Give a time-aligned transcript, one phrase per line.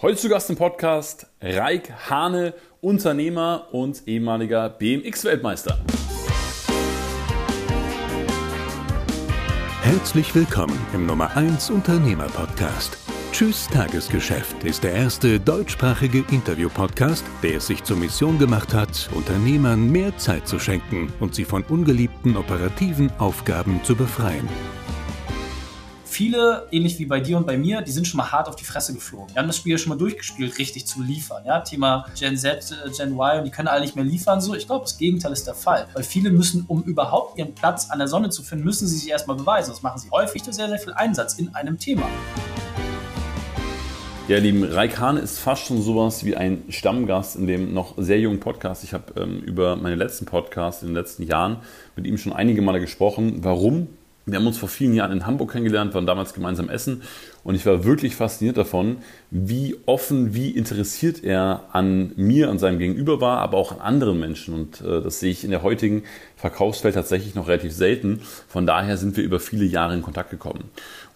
[0.00, 5.76] Heute zu Gast im Podcast Raik Hane, Unternehmer und ehemaliger BMX-Weltmeister.
[9.82, 12.96] Herzlich willkommen im Nummer 1 Unternehmer Podcast.
[13.32, 19.90] Tschüss Tagesgeschäft ist der erste deutschsprachige Interview-Podcast, der es sich zur Mission gemacht hat, Unternehmern
[19.90, 24.48] mehr Zeit zu schenken und sie von ungeliebten operativen Aufgaben zu befreien
[26.08, 28.64] viele, ähnlich wie bei dir und bei mir, die sind schon mal hart auf die
[28.64, 29.28] Fresse geflogen.
[29.32, 31.44] Die haben das Spiel ja schon mal durchgespielt, richtig zu liefern.
[31.44, 34.40] Ja, Thema Gen Z, äh, Gen Y und die können alle nicht mehr liefern.
[34.40, 35.86] So, ich glaube, das Gegenteil ist der Fall.
[35.94, 39.10] Weil viele müssen, um überhaupt ihren Platz an der Sonne zu finden, müssen sie sich
[39.10, 39.70] erstmal beweisen.
[39.70, 42.08] Das machen sie häufig sehr, sehr viel Einsatz in einem Thema.
[44.28, 48.40] Ja, Lieben, Raikane ist fast schon sowas wie ein Stammgast in dem noch sehr jungen
[48.40, 48.84] Podcast.
[48.84, 51.58] Ich habe ähm, über meine letzten Podcasts in den letzten Jahren
[51.96, 53.38] mit ihm schon einige Male gesprochen.
[53.42, 53.88] Warum?
[54.30, 57.02] Wir haben uns vor vielen Jahren in Hamburg kennengelernt, waren damals gemeinsam essen
[57.44, 58.98] und ich war wirklich fasziniert davon,
[59.30, 64.20] wie offen, wie interessiert er an mir, an seinem Gegenüber war, aber auch an anderen
[64.20, 64.52] Menschen.
[64.52, 66.02] Und äh, das sehe ich in der heutigen
[66.36, 68.20] Verkaufswelt tatsächlich noch relativ selten.
[68.48, 70.64] Von daher sind wir über viele Jahre in Kontakt gekommen.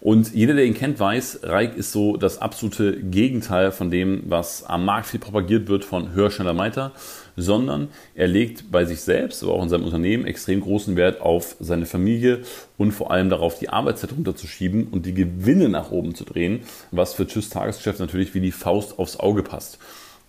[0.01, 4.63] Und jeder, der ihn kennt, weiß, Reik ist so das absolute Gegenteil von dem, was
[4.63, 6.93] am Markt viel propagiert wird von höher, schneller, weiter
[7.35, 11.55] sondern er legt bei sich selbst, aber auch in seinem Unternehmen extrem großen Wert auf
[11.59, 12.41] seine Familie
[12.77, 16.61] und vor allem darauf, die Arbeitszeit runterzuschieben und die Gewinne nach oben zu drehen,
[16.91, 19.79] was für Tschüss Tagesgeschäft natürlich wie die Faust aufs Auge passt.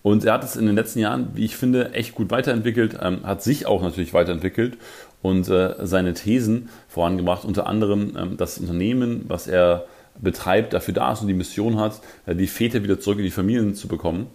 [0.05, 3.25] Und er hat es in den letzten Jahren, wie ich finde, echt gut weiterentwickelt, ähm,
[3.25, 4.77] hat sich auch natürlich weiterentwickelt
[5.23, 9.85] und äh, seine Thesen vorangebracht, unter anderem ähm, das Unternehmen, was er
[10.21, 13.31] betreibt, dafür da ist und die Mission hat, äh, die Väter wieder zurück in die
[13.31, 14.27] Familien zu bekommen.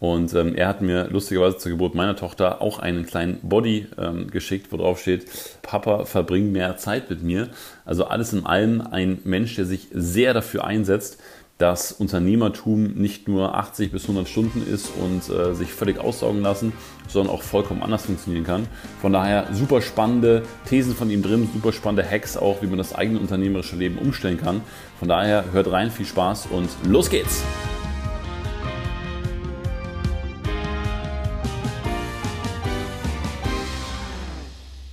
[0.00, 4.30] Und ähm, er hat mir lustigerweise zur Geburt meiner Tochter auch einen kleinen Body ähm,
[4.30, 5.26] geschickt, wo drauf steht,
[5.62, 7.48] Papa, verbring mehr Zeit mit mir.
[7.84, 11.18] Also alles in allem ein Mensch, der sich sehr dafür einsetzt,
[11.58, 16.72] dass Unternehmertum nicht nur 80 bis 100 Stunden ist und äh, sich völlig aussaugen lassen,
[17.08, 18.66] sondern auch vollkommen anders funktionieren kann.
[19.00, 22.94] Von daher super spannende Thesen von ihm drin, super spannende Hacks auch, wie man das
[22.94, 24.60] eigene unternehmerische Leben umstellen kann.
[25.00, 27.42] Von daher hört rein, viel Spaß und los geht's!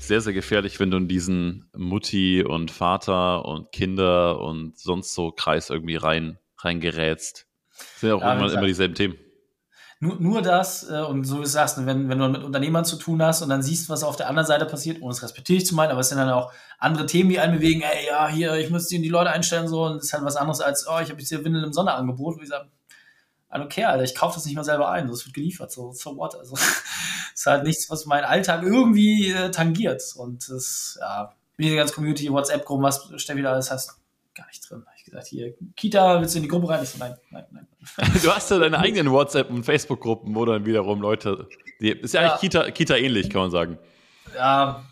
[0.07, 5.31] Sehr, sehr gefährlich, wenn du in diesen Mutti und Vater und Kinder und sonst so
[5.31, 7.47] Kreis irgendwie rein, reingerätst.
[7.77, 9.15] Das sind ja auch ja, immer, immer dieselben Themen.
[9.99, 12.97] Nur, nur das, äh, und so wie du sagst, wenn, wenn du mit Unternehmern zu
[12.97, 15.65] tun hast und dann siehst, was auf der anderen Seite passiert, ohne es respektiere ich
[15.65, 18.55] zu meinen, aber es sind dann auch andere Themen, die einen bewegen, ey, ja, hier,
[18.55, 20.99] ich muss die, die Leute einstellen, so, und das ist halt was anderes als, oh,
[21.01, 22.69] ich habe jetzt hier Windel im Sonderangebot, wo ich sage,
[23.53, 25.91] I don't care, Alter, ich kaufe das nicht mal selber ein, das wird geliefert, so,
[25.91, 26.55] so what, also
[27.33, 30.03] ist halt nichts, was meinen Alltag irgendwie äh, tangiert.
[30.17, 33.99] Und das, ja, wie die ganze Community, WhatsApp-Gruppen, was Steffi da alles hast,
[34.33, 34.83] gar nicht drin.
[34.97, 36.83] Ich gesagt, hier, Kita, willst du in die Gruppe rein?
[36.83, 37.67] Ich so, nein, nein, nein.
[38.21, 41.47] Du hast ja deine eigenen WhatsApp- und Facebook-Gruppen, wo dann wiederum Leute,
[41.79, 42.27] die, ist ja, ja.
[42.29, 43.77] eigentlich Kita, Kita ähnlich, kann man sagen.
[44.35, 44.83] Ja,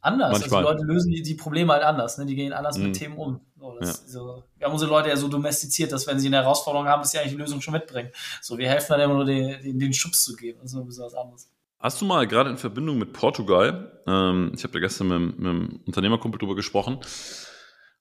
[0.00, 0.32] anders.
[0.32, 0.66] Manchmal.
[0.66, 2.26] Also die Leute lösen die, die Probleme halt anders, ne?
[2.26, 2.84] die gehen anders mhm.
[2.84, 3.40] mit Themen um.
[3.64, 3.92] So, ja.
[3.92, 7.12] so, wir haben unsere Leute ja so domestiziert, dass wenn sie eine Herausforderung haben, dass
[7.12, 8.10] sie eigentlich die Lösung schon mitbringen.
[8.42, 10.58] So, wir helfen dann immer nur den, den, den Schubs zu geben.
[10.62, 11.50] Das ist ein bisschen was anderes.
[11.78, 15.48] Hast du mal gerade in Verbindung mit Portugal, ähm, ich habe da gestern mit, mit
[15.48, 16.98] einem Unternehmerkumpel drüber gesprochen,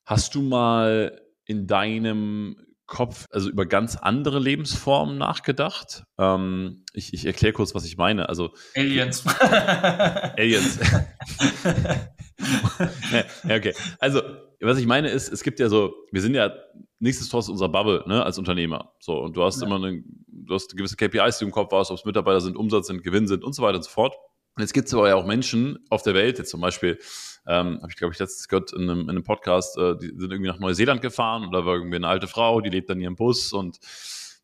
[0.06, 6.04] hast du mal in deinem Kopf also über ganz andere Lebensformen nachgedacht?
[6.18, 8.30] Ähm, ich, ich erkläre kurz, was ich meine.
[8.30, 9.26] Also Aliens.
[9.40, 10.80] Aliens.
[13.48, 13.74] ja, okay.
[14.00, 14.22] Also
[14.66, 16.54] was ich meine ist, es gibt ja so, wir sind ja
[17.00, 18.94] nichtsdestotrotz unserer Bubble ne, als Unternehmer.
[19.00, 19.68] So und du hast ja.
[19.68, 20.04] immer eine
[20.46, 23.04] du hast gewisse KPIs, die du im Kopf hast, ob es Mitarbeiter sind, Umsatz sind,
[23.04, 24.16] Gewinn sind und so weiter und so fort.
[24.56, 27.00] Und jetzt gibt es aber ja auch Menschen auf der Welt, jetzt zum Beispiel,
[27.48, 30.32] ähm, habe ich glaube ich letztens gehört in einem, in einem Podcast, äh, die sind
[30.32, 33.52] irgendwie nach Neuseeland gefahren da war irgendwie eine alte Frau, die lebt an ihrem Bus
[33.52, 33.80] und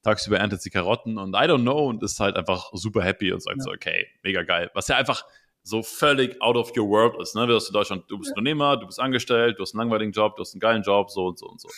[0.03, 3.43] tagsüber erntet sie Karotten und I don't know und ist halt einfach super happy und
[3.43, 3.63] sagt ja.
[3.63, 4.71] so, okay, mega geil.
[4.73, 5.23] Was ja einfach
[5.63, 7.35] so völlig out of your world ist.
[7.35, 7.47] Ne?
[7.47, 10.35] Du bist in Deutschland, du bist Unternehmer, du bist angestellt, du hast einen langweiligen Job,
[10.35, 11.69] du hast einen geilen Job, so und so und so.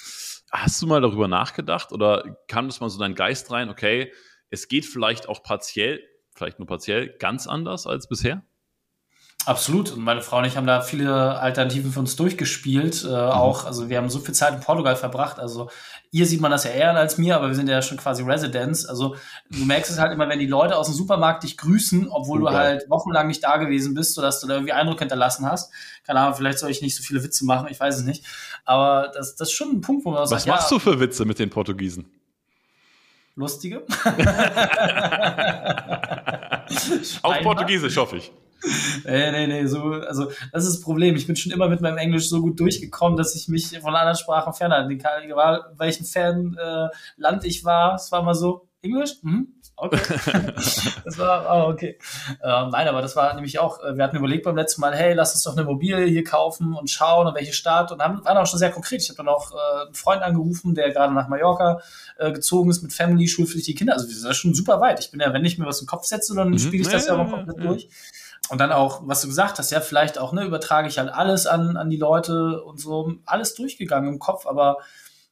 [0.52, 4.12] Hast du mal darüber nachgedacht oder kam das mal so dein Geist rein, okay,
[4.50, 6.04] es geht vielleicht auch partiell,
[6.36, 8.44] vielleicht nur partiell, ganz anders als bisher?
[9.46, 9.92] Absolut.
[9.92, 13.04] Und meine Frau und ich haben da viele Alternativen für uns durchgespielt.
[13.04, 13.14] Äh, mhm.
[13.14, 15.40] Auch, also wir haben so viel Zeit in Portugal verbracht.
[15.40, 15.72] Also
[16.12, 18.86] ihr sieht man das ja eher als mir, aber wir sind ja schon quasi Residents.
[18.86, 19.16] Also
[19.50, 22.52] du merkst es halt immer, wenn die Leute aus dem Supermarkt dich grüßen, obwohl okay.
[22.52, 25.72] du halt wochenlang nicht da gewesen bist, sodass du da irgendwie Eindruck hinterlassen hast.
[26.06, 28.24] Keine Ahnung, vielleicht soll ich nicht so viele Witze machen, ich weiß es nicht.
[28.64, 31.00] Aber das, das ist schon ein Punkt, wo man Was sagt, machst ja, du für
[31.00, 32.06] Witze mit den Portugiesen?
[33.36, 33.82] Lustige.
[37.24, 38.32] Auf Portugiesisch, hoffe ich
[39.06, 41.16] nee, nee, nee, so, also das ist das Problem.
[41.16, 44.18] Ich bin schon immer mit meinem Englisch so gut durchgekommen, dass ich mich von anderen
[44.18, 44.94] Sprachen fernhalte.
[44.94, 46.88] Egal welchen Fan äh,
[47.18, 49.12] Land ich war, es war mal so, Englisch?
[49.22, 49.48] Mhm.
[49.76, 50.00] Okay.
[51.06, 51.98] das war, oh, okay.
[52.44, 55.14] Ähm, nein, aber das war nämlich auch, äh, wir hatten überlegt beim letzten Mal, hey,
[55.14, 57.92] lass uns doch eine Immobilie hier kaufen und schauen, in welche Stadt.
[57.92, 59.02] Und haben, waren auch schon sehr konkret.
[59.02, 61.82] Ich habe dann auch äh, einen Freund angerufen, der gerade nach Mallorca
[62.18, 63.94] äh, gezogen ist mit Family, schulpflichtige Kinder.
[63.94, 65.00] Also wir sind schon super weit.
[65.00, 66.60] Ich bin ja, wenn ich mir was im Kopf setze, dann mhm.
[66.60, 67.64] spiele ich das ja, ja auch komplett ja.
[67.64, 67.88] durch.
[68.52, 71.48] Und dann auch, was du gesagt hast, ja, vielleicht auch, ne, übertrage ich halt alles
[71.48, 74.80] an, an die Leute und so, alles durchgegangen im Kopf, aber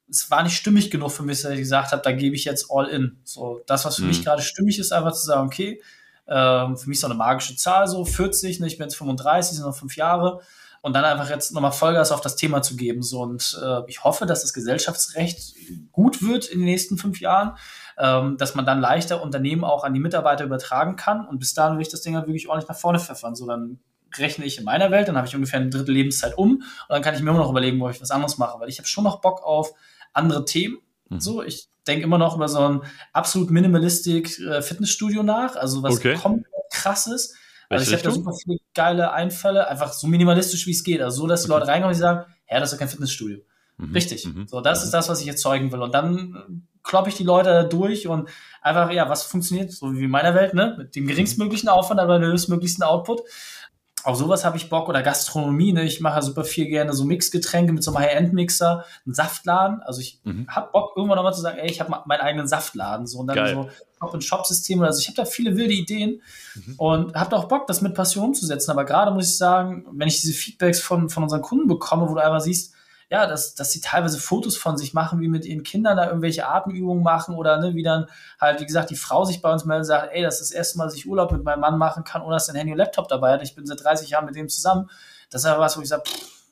[0.09, 2.67] es war nicht stimmig genug für mich, dass ich gesagt habe, da gebe ich jetzt
[2.69, 3.19] all in.
[3.25, 4.07] So, das, was für mhm.
[4.07, 5.81] mich gerade stimmig ist, einfach zu sagen, okay,
[6.29, 9.57] ähm, für mich ist so eine magische Zahl, so 40, ne, ich bin jetzt 35,
[9.57, 10.39] sind noch fünf Jahre.
[10.81, 13.03] Und dann einfach jetzt nochmal Vollgas auf das Thema zu geben.
[13.03, 15.55] So, und äh, ich hoffe, dass das Gesellschaftsrecht
[15.91, 17.57] gut wird in den nächsten fünf Jahren,
[17.99, 21.27] ähm, dass man dann leichter Unternehmen auch an die Mitarbeiter übertragen kann.
[21.27, 23.35] Und bis dahin will ich das Ding halt wirklich ordentlich nach vorne pfeffern.
[23.35, 23.79] So, dann
[24.17, 27.01] rechne ich in meiner Welt, dann habe ich ungefähr eine Drittel Lebenszeit um und dann
[27.01, 29.03] kann ich mir immer noch überlegen, wo ich was anderes mache, weil ich habe schon
[29.03, 29.73] noch Bock auf
[30.13, 30.79] andere Themen.
[31.09, 31.19] Mhm.
[31.19, 32.81] So, ich denke immer noch über so ein
[33.13, 36.15] absolut minimalistik äh, Fitnessstudio nach, also was okay.
[36.15, 37.35] komplett krasses.
[37.69, 41.01] Also ich habe da super viele geile Einfälle, einfach so minimalistisch wie es geht.
[41.01, 43.41] Also so, dass die Leute reinkommen und sagen, ja, das ist ja kein Fitnessstudio.
[43.79, 43.93] Mhm.
[43.93, 44.25] Richtig.
[44.25, 44.47] Mhm.
[44.47, 44.85] So, das mhm.
[44.85, 45.81] ist das, was ich jetzt zeugen will.
[45.81, 48.29] Und dann kloppe ich die Leute da durch und
[48.61, 50.75] einfach, ja, was funktioniert, so wie in meiner Welt, ne?
[50.77, 53.21] Mit dem geringstmöglichen Aufwand, aber dem höchstmöglichsten Output
[54.03, 55.73] auf sowas habe ich Bock oder Gastronomie.
[55.73, 55.83] Ne?
[55.83, 59.81] Ich mache super viel gerne so Mixgetränke mit so einem High-End-Mixer, einen Saftladen.
[59.81, 60.47] Also ich mhm.
[60.47, 63.35] habe Bock irgendwann nochmal zu sagen, ey, ich habe meinen eigenen Saftladen so und dann
[63.35, 63.55] Geil.
[63.55, 64.85] so Shop-in-Shop-Systeme.
[64.85, 66.21] Also ich habe da viele wilde Ideen
[66.55, 66.75] mhm.
[66.77, 68.71] und habe auch Bock, das mit Passion umzusetzen.
[68.71, 72.13] Aber gerade muss ich sagen, wenn ich diese Feedbacks von, von unseren Kunden bekomme, wo
[72.13, 72.73] du einfach siehst,
[73.09, 76.47] ja, dass, dass sie teilweise Fotos von sich machen, wie mit ihren Kindern da irgendwelche
[76.47, 78.05] Atemübungen machen oder ne, wie dann
[78.39, 80.57] halt, wie gesagt, die Frau sich bei uns meldet und sagt, ey, das ist das
[80.57, 82.71] erste Mal, dass ich Urlaub mit meinem Mann machen kann, ohne dass er ein Handy
[82.71, 83.41] und Laptop dabei hat.
[83.41, 84.89] Ich bin seit 30 Jahren mit dem zusammen.
[85.31, 86.03] Das ist aber was, wo ich sage,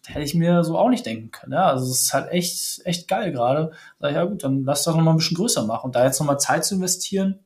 [0.08, 1.54] hätte ich mir so auch nicht denken können.
[1.54, 3.72] Ja, also es ist halt echt, echt geil gerade.
[4.00, 5.86] Sag ich, ja gut, dann lass doch noch mal ein bisschen größer machen.
[5.86, 7.40] Und da jetzt noch mal Zeit zu investieren,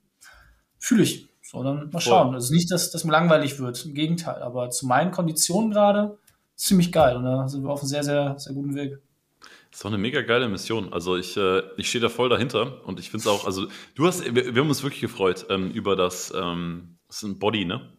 [0.80, 1.28] fühle ich.
[1.42, 2.28] So, dann mal schauen.
[2.28, 2.36] Voll.
[2.36, 3.86] Also nicht, dass das mir langweilig wird.
[3.86, 4.42] Im Gegenteil.
[4.42, 6.18] Aber zu meinen Konditionen gerade
[6.62, 7.18] ziemlich geil.
[7.18, 9.00] Und da sind wir auf einem sehr, sehr, sehr guten Weg.
[9.42, 10.92] Das ist doch eine mega geile Mission.
[10.94, 14.06] Also ich, äh, ich stehe da voll dahinter und ich finde es auch, also du
[14.06, 17.66] hast, wir, wir, haben uns wirklich gefreut ähm, über das, ähm, das ist ein Body,
[17.66, 17.90] ne?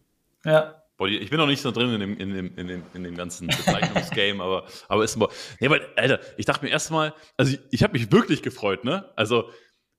[0.45, 0.75] Ja.
[0.97, 1.17] Body.
[1.17, 3.47] Ich bin noch nicht so drin in dem, in dem, in dem, in dem ganzen
[3.47, 5.33] Bezeichnungsgame, aber, aber ist ein Body.
[5.59, 9.09] Nee, weil, Alter, ich dachte mir erstmal, also ich, ich habe mich wirklich gefreut, ne?
[9.15, 9.49] Also,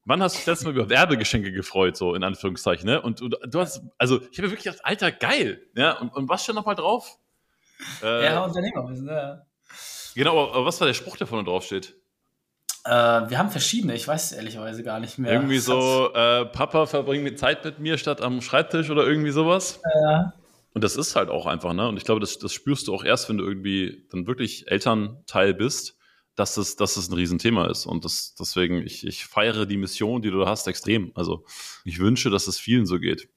[0.04, 3.02] wann hast du das letzte Mal über Werbegeschenke gefreut, so in Anführungszeichen, ne?
[3.02, 5.98] Und du, du hast, also ich habe wirklich gedacht, Alter, geil, ja?
[5.98, 7.18] Und, und was steht nochmal drauf?
[8.02, 9.46] Äh, ja, Unternehmer, ja.
[10.14, 11.96] Genau, aber was war der Spruch, der vorne drauf steht?
[12.84, 15.32] Äh, wir haben verschiedene, ich weiß es ehrlicherweise gar nicht mehr.
[15.32, 19.80] Irgendwie so, äh, Papa verbringt Zeit mit mir statt am Schreibtisch oder irgendwie sowas.
[20.02, 20.34] Ja.
[20.74, 21.88] Und das ist halt auch einfach, ne?
[21.88, 25.54] Und ich glaube, das, das spürst du auch erst, wenn du irgendwie dann wirklich Elternteil
[25.54, 25.96] bist,
[26.34, 27.86] dass das, dass das ein Riesenthema ist.
[27.86, 31.12] Und das, deswegen, ich, ich feiere die Mission, die du da hast, extrem.
[31.14, 31.44] Also
[31.84, 33.28] ich wünsche, dass es vielen so geht.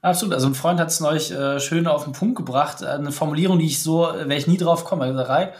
[0.00, 0.34] Absolut.
[0.34, 2.82] Also ein Freund hat es neulich äh, schön auf den Punkt gebracht.
[2.84, 5.06] Eine Formulierung, die ich so, äh, wäre ich nie drauf komme.
[5.06, 5.56] Er gesagt,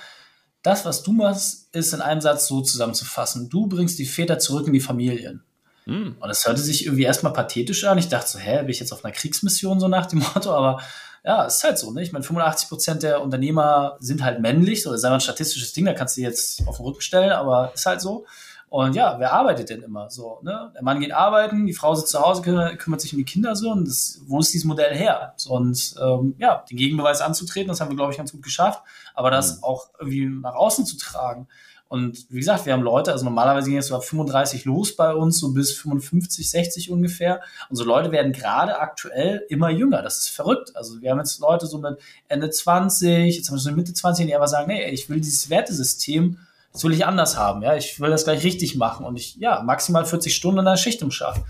[0.63, 3.49] das, was du machst, ist in einem Satz so zusammenzufassen.
[3.49, 5.43] Du bringst die Väter zurück in die Familien.
[5.87, 6.11] Mm.
[6.21, 7.99] Und das hörte sich irgendwie erstmal pathetisch an.
[7.99, 10.53] Ich dachte so, hä, bin ich jetzt auf einer Kriegsmission so nach dem Motto?
[10.53, 10.81] Aber
[11.25, 11.91] ja, ist halt so.
[11.91, 12.03] Ne?
[12.03, 14.83] Ich meine, 85 Prozent der Unternehmer sind halt männlich.
[14.83, 17.33] So, das ist einfach ein statistisches Ding, da kannst du jetzt auf den Rücken stellen,
[17.33, 18.27] aber ist halt so.
[18.71, 20.41] Und ja, wer arbeitet denn immer so?
[20.43, 20.71] Ne?
[20.75, 23.57] Der Mann geht arbeiten, die Frau sitzt zu Hause, kümmert, kümmert sich um die Kinder
[23.57, 23.71] so.
[23.71, 25.33] Und das, wo ist dieses Modell her?
[25.37, 28.83] So, und ähm, ja, den Gegenbeweis anzutreten, das haben wir, glaube ich, ganz gut geschafft.
[29.15, 29.65] Aber das mhm.
[29.65, 31.49] auch irgendwie nach außen zu tragen.
[31.89, 35.15] Und wie gesagt, wir haben Leute, also normalerweise gehen jetzt so ab 35 los bei
[35.15, 37.41] uns, so bis 55, 60 ungefähr.
[37.71, 40.03] Und so Leute werden gerade aktuell immer jünger.
[40.03, 40.77] Das ist verrückt.
[40.77, 41.99] Also wir haben jetzt Leute so mit
[42.29, 45.49] Ende 20, jetzt haben wir so Mitte 20, die aber sagen, nee, ich will dieses
[45.49, 46.37] Wertesystem
[46.79, 49.65] das will ich anders haben, ja, ich will das gleich richtig machen und ich, ja,
[49.65, 51.41] maximal 40 Stunden in der Schicht im Schaff.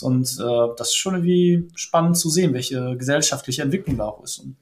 [0.00, 4.38] Und äh, das ist schon irgendwie spannend zu sehen, welche gesellschaftliche Entwicklung da auch ist.
[4.38, 4.54] Und,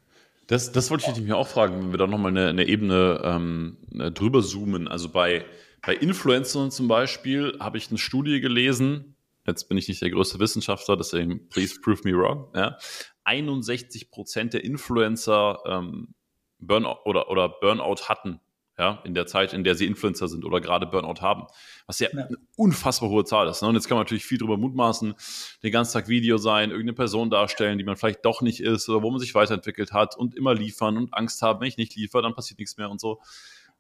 [0.47, 3.77] das, das wollte ich mich auch fragen, wenn wir da nochmal eine, eine Ebene ähm,
[4.15, 4.89] drüber zoomen.
[4.89, 5.45] Also bei,
[5.85, 9.17] bei Influencern zum Beispiel habe ich eine Studie gelesen,
[9.47, 12.79] jetzt bin ich nicht der größte Wissenschaftler, deswegen please prove me wrong, ja.
[13.25, 16.15] 61 Prozent der Influencer ähm,
[16.61, 18.41] Burnout oder, oder Burnout hatten
[18.77, 21.47] ja, in der Zeit, in der sie Influencer sind oder gerade Burnout haben.
[21.87, 22.25] Was ja, ja.
[22.25, 23.63] eine unfassbar hohe Zahl ist.
[23.63, 23.69] Ne?
[23.69, 25.15] Und jetzt kann man natürlich viel drüber mutmaßen,
[25.63, 29.03] den ganzen Tag Video sein, irgendeine Person darstellen, die man vielleicht doch nicht ist oder
[29.03, 32.23] wo man sich weiterentwickelt hat und immer liefern und Angst haben, wenn ich nicht liefere,
[32.23, 33.21] dann passiert nichts mehr und so.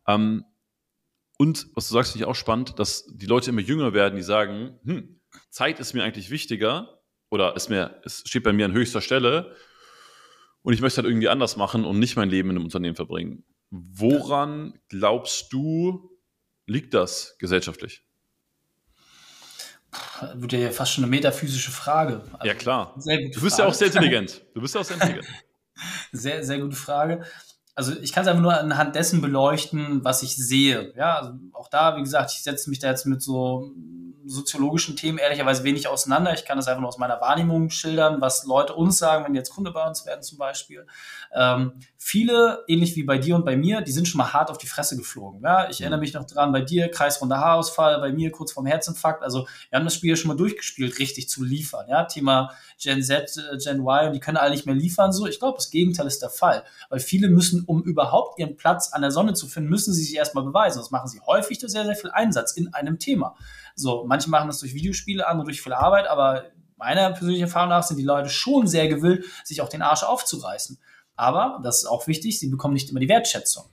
[0.07, 0.45] Ähm,
[1.39, 4.23] und was du sagst, finde ich auch spannend, dass die Leute immer jünger werden, die
[4.23, 5.21] sagen, hm,
[5.51, 9.57] Zeit ist mir eigentlich wichtiger oder ist mir, es steht bei mir an höchster Stelle
[10.63, 13.45] und ich möchte halt irgendwie anders machen und nicht mein Leben in einem Unternehmen verbringen.
[13.76, 16.11] Woran glaubst du,
[16.66, 18.04] liegt das gesellschaftlich?
[20.35, 22.23] wird ja fast schon eine metaphysische Frage.
[22.33, 22.95] Also, ja, klar.
[22.97, 23.62] du bist Frage.
[23.62, 24.45] ja auch sehr intelligent.
[24.54, 25.26] Du bist ja auch sehr intelligent.
[26.12, 27.25] sehr, sehr gute Frage.
[27.75, 30.93] Also ich kann es einfach nur anhand dessen beleuchten, was ich sehe.
[30.97, 33.73] Ja, also auch da, wie gesagt, ich setze mich da jetzt mit so
[34.26, 36.33] soziologischen Themen ehrlicherweise wenig auseinander.
[36.35, 39.38] Ich kann das einfach nur aus meiner Wahrnehmung schildern, was Leute uns sagen, wenn die
[39.38, 40.87] jetzt Kunde bei uns werden zum Beispiel.
[41.35, 44.59] Ähm, viele, ähnlich wie bei dir und bei mir, die sind schon mal hart auf
[44.59, 45.40] die Fresse geflogen.
[45.43, 49.23] Ja, ich erinnere mich noch dran, bei dir kreisrunder Haarausfall, bei mir kurz vorm Herzinfarkt.
[49.23, 51.87] Also wir haben das Spiel ja schon mal durchgespielt, richtig zu liefern.
[51.88, 55.12] Ja, Thema Gen Z, äh, Gen Y und die können alle nicht mehr liefern.
[55.12, 58.93] So, ich glaube, das Gegenteil ist der Fall, weil viele müssen, um überhaupt ihren Platz
[58.93, 60.78] an der Sonne zu finden, müssen sie sich erstmal beweisen.
[60.78, 63.37] Das machen sie häufig durch sehr, sehr viel Einsatz in einem Thema.
[63.75, 66.45] So, manche machen das durch Videospiele, andere durch viel Arbeit, aber
[66.76, 70.78] meiner persönlichen Erfahrung nach sind die Leute schon sehr gewillt, sich auch den Arsch aufzureißen.
[71.16, 73.64] Aber, das ist auch wichtig, sie bekommen nicht immer die Wertschätzung.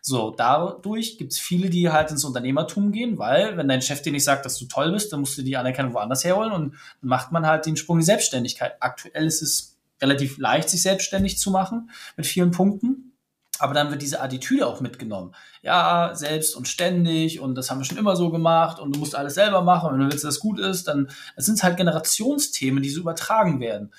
[0.00, 4.12] So, dadurch gibt es viele, die halt ins Unternehmertum gehen, weil wenn dein Chef dir
[4.12, 7.08] nicht sagt, dass du toll bist, dann musst du die Anerkennung woanders herholen und dann
[7.08, 8.76] macht man halt den Sprung in die Selbstständigkeit.
[8.80, 13.15] Aktuell ist es relativ leicht, sich selbstständig zu machen mit vielen Punkten.
[13.58, 15.34] Aber dann wird diese Attitüde auch mitgenommen.
[15.62, 19.14] Ja, selbst und ständig und das haben wir schon immer so gemacht und du musst
[19.14, 19.88] alles selber machen.
[19.88, 23.00] Und wenn du willst, dass es gut ist, dann das sind halt Generationsthemen, die so
[23.00, 23.92] übertragen werden.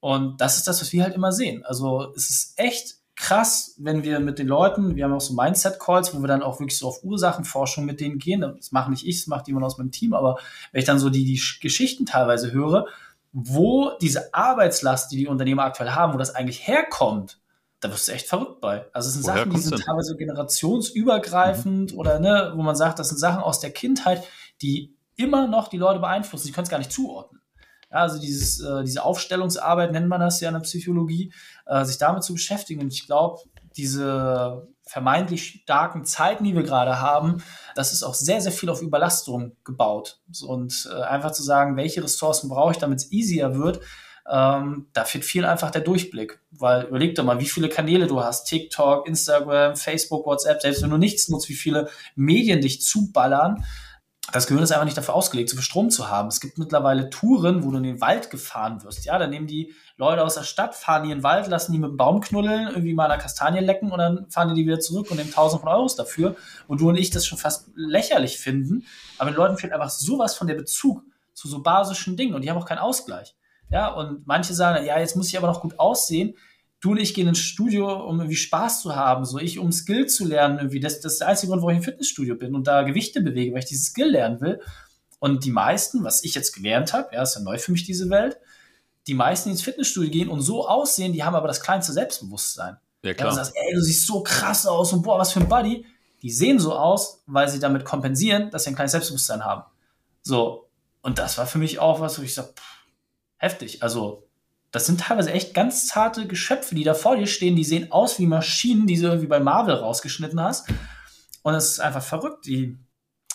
[0.00, 1.64] Und das ist das, was wir halt immer sehen.
[1.64, 6.14] Also es ist echt krass, wenn wir mit den Leuten, wir haben auch so Mindset-Calls,
[6.14, 8.40] wo wir dann auch wirklich so auf Ursachenforschung mit denen gehen.
[8.40, 10.38] Das mache nicht ich, das macht jemand aus meinem Team, aber
[10.72, 12.86] wenn ich dann so die, die Geschichten teilweise höre,
[13.32, 17.39] wo diese Arbeitslast, die die Unternehmer aktuell haben, wo das eigentlich herkommt,
[17.80, 18.86] da wirst du echt verrückt bei.
[18.92, 19.80] Also es sind Woher Sachen, die sind denn?
[19.80, 21.98] teilweise generationsübergreifend mhm.
[21.98, 24.22] oder ne, wo man sagt, das sind Sachen aus der Kindheit,
[24.62, 26.46] die immer noch die Leute beeinflussen.
[26.46, 27.40] Sie können es gar nicht zuordnen.
[27.90, 31.32] Ja, also dieses, äh, diese Aufstellungsarbeit nennt man das ja in der Psychologie,
[31.66, 32.82] äh, sich damit zu beschäftigen.
[32.82, 33.40] Und ich glaube,
[33.76, 37.42] diese vermeintlich starken Zeiten, die wir gerade haben,
[37.74, 40.20] das ist auch sehr, sehr viel auf Überlastung gebaut.
[40.42, 43.80] Und äh, einfach zu sagen, welche Ressourcen brauche ich, damit es easier wird,
[44.30, 46.40] ähm, da fehlt viel einfach der Durchblick.
[46.52, 48.44] Weil überleg doch mal, wie viele Kanäle du hast.
[48.44, 53.64] TikTok, Instagram, Facebook, WhatsApp, selbst wenn du nichts nutzt, wie viele Medien dich zuballern.
[54.32, 56.28] Das Gehirn ist einfach nicht dafür ausgelegt, so viel Strom zu haben.
[56.28, 59.04] Es gibt mittlerweile Touren, wo du in den Wald gefahren wirst.
[59.04, 61.80] Ja, da nehmen die Leute aus der Stadt, fahren die in den Wald, lassen die
[61.80, 64.78] mit dem Baum knuddeln, irgendwie mal eine Kastanie lecken und dann fahren die die wieder
[64.78, 66.36] zurück und nehmen tausend von Euros dafür.
[66.68, 68.86] Und du und ich das schon fast lächerlich finden.
[69.18, 71.02] Aber den Leuten fehlt einfach sowas von der Bezug
[71.34, 73.34] zu so basischen Dingen und die haben auch keinen Ausgleich.
[73.70, 76.34] Ja, und manche sagen, ja, jetzt muss ich aber noch gut aussehen.
[76.80, 80.06] Du und ich gehen ins Studio, um irgendwie Spaß zu haben, so ich, um Skill
[80.06, 80.80] zu lernen, irgendwie.
[80.80, 83.52] Das, das ist der einzige Grund, warum ich im Fitnessstudio bin und da Gewichte bewege,
[83.52, 84.60] weil ich dieses Skill lernen will.
[85.18, 88.08] Und die meisten, was ich jetzt gelernt habe, ja, ist ja neu für mich diese
[88.08, 88.38] Welt,
[89.06, 92.78] die meisten, die ins Fitnessstudio gehen und so aussehen, die haben aber das kleinste Selbstbewusstsein.
[93.02, 93.28] Ja, klar.
[93.28, 95.84] Ja, du sagst, ey, du siehst so krass aus und boah, was für ein Body.
[96.22, 99.64] Die sehen so aus, weil sie damit kompensieren, dass sie ein kleines Selbstbewusstsein haben.
[100.22, 100.68] So.
[101.02, 102.54] Und das war für mich auch was, wo ich sage, so,
[103.40, 103.82] heftig.
[103.82, 104.28] Also,
[104.70, 108.18] das sind teilweise echt ganz zarte Geschöpfe, die da vor dir stehen, die sehen aus
[108.20, 110.68] wie Maschinen, die du irgendwie bei Marvel rausgeschnitten hast.
[111.42, 112.46] Und es ist einfach verrückt.
[112.46, 112.78] Die,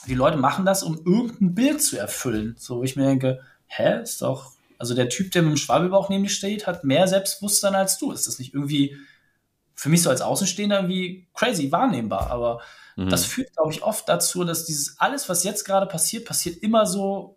[0.08, 2.56] die Leute machen das, um irgendein Bild zu erfüllen.
[2.58, 6.08] So, wo ich mir denke, hä, ist doch, also der Typ, der mit dem Schwabelbauch
[6.08, 8.12] neben dir steht, hat mehr Selbstbewusstsein als du.
[8.12, 8.96] Ist das nicht irgendwie
[9.74, 12.30] für mich so als Außenstehender irgendwie crazy wahrnehmbar?
[12.30, 12.62] Aber
[12.96, 13.10] mhm.
[13.10, 16.86] das führt, glaube ich, oft dazu, dass dieses alles, was jetzt gerade passiert, passiert immer
[16.86, 17.35] so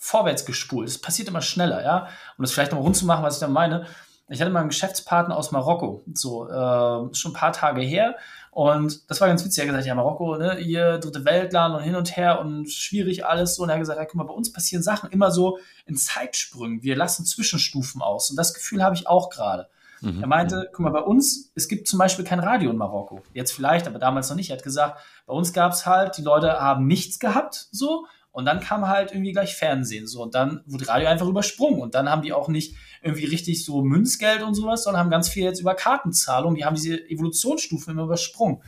[0.00, 0.88] vorwärts gespult.
[0.88, 2.08] Es passiert immer schneller, ja.
[2.36, 3.86] Um das vielleicht noch rund zu machen, was ich da meine.
[4.28, 8.16] Ich hatte mal einen Geschäftspartner aus Marokko, so äh, schon ein paar Tage her.
[8.50, 9.58] Und das war ganz witzig.
[9.58, 13.26] Er hat gesagt, ja, Marokko, ne, ihr dritte Weltland und hin und her und schwierig
[13.26, 13.62] alles so.
[13.62, 16.82] Und er hat gesagt, ja, guck mal, bei uns passieren Sachen immer so in Zeitsprüngen.
[16.82, 18.30] Wir lassen Zwischenstufen aus.
[18.30, 19.68] Und das Gefühl habe ich auch gerade.
[20.00, 20.22] Mhm.
[20.22, 23.22] Er meinte, guck mal, bei uns, es gibt zum Beispiel kein Radio in Marokko.
[23.34, 24.50] Jetzt vielleicht, aber damals noch nicht.
[24.50, 28.06] Er hat gesagt, bei uns gab es halt, die Leute haben nichts gehabt, so.
[28.32, 30.22] Und dann kam halt irgendwie gleich Fernsehen so.
[30.22, 31.80] Und dann wurde Radio einfach übersprungen.
[31.80, 35.28] Und dann haben die auch nicht irgendwie richtig so Münzgeld und sowas, sondern haben ganz
[35.28, 38.62] viel jetzt über Kartenzahlung, die haben diese Evolutionsstufen immer übersprungen.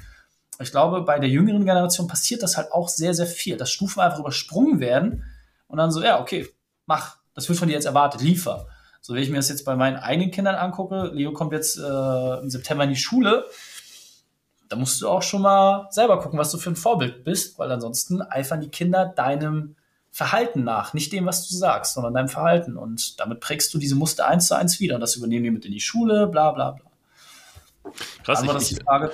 [0.59, 4.00] Ich glaube, bei der jüngeren Generation passiert das halt auch sehr, sehr viel, dass Stufen
[4.00, 5.25] einfach übersprungen werden
[5.66, 6.49] und dann so, ja, okay,
[6.87, 8.69] mach, das wird von dir jetzt erwartet, liefer.
[9.00, 12.40] So, wenn ich mir das jetzt bei meinen eigenen Kindern angucke, Leo kommt jetzt äh,
[12.40, 13.45] im September in die Schule,
[14.73, 17.71] da musst du auch schon mal selber gucken, was du für ein Vorbild bist, weil
[17.71, 19.76] ansonsten eifern die Kinder deinem
[20.11, 22.79] Verhalten nach, nicht dem, was du sagst, sondern deinem Verhalten.
[22.79, 24.95] Und damit prägst du diese Muster eins zu eins wieder.
[24.95, 27.93] Und das übernehmen die mit in die Schule, bla bla bla.
[28.25, 29.12] Krass, ich, das die Frage.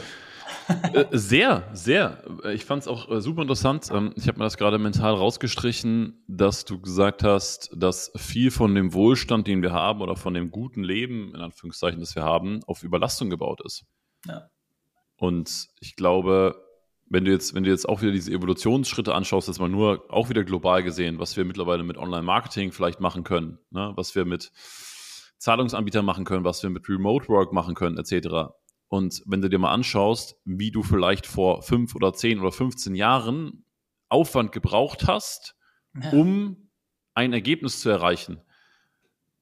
[0.93, 2.23] Äh, sehr, sehr.
[2.53, 3.88] Ich fand es auch äh, super interessant.
[3.91, 8.77] Ähm, ich habe mir das gerade mental rausgestrichen, dass du gesagt hast, dass viel von
[8.77, 12.61] dem Wohlstand, den wir haben, oder von dem guten Leben, in Anführungszeichen, das wir haben,
[12.69, 13.87] auf Überlastung gebaut ist.
[14.25, 14.49] Ja.
[15.18, 16.64] Und ich glaube,
[17.10, 20.28] wenn du jetzt, wenn du jetzt auch wieder diese Evolutionsschritte anschaust, dass man nur auch
[20.28, 23.92] wieder global gesehen, was wir mittlerweile mit Online-Marketing vielleicht machen können, ne?
[23.96, 24.52] was wir mit
[25.38, 28.52] Zahlungsanbietern machen können, was wir mit Remote Work machen können, etc.
[28.88, 32.94] Und wenn du dir mal anschaust, wie du vielleicht vor fünf oder zehn oder 15
[32.94, 33.64] Jahren
[34.08, 35.56] Aufwand gebraucht hast,
[36.00, 36.10] ja.
[36.10, 36.70] um
[37.14, 38.40] ein Ergebnis zu erreichen.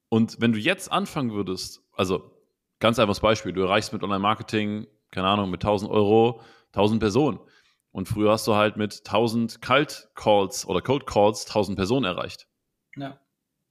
[0.09, 2.33] Und wenn du jetzt anfangen würdest, also
[2.79, 6.41] ganz einfaches Beispiel, du erreichst mit Online-Marketing, keine Ahnung, mit 1000 Euro
[6.73, 7.41] 1000 Personen.
[7.91, 12.47] Und früher hast du halt mit 1000 Kalt Calls oder Cold Calls 1000 Personen erreicht.
[12.95, 13.19] Ja.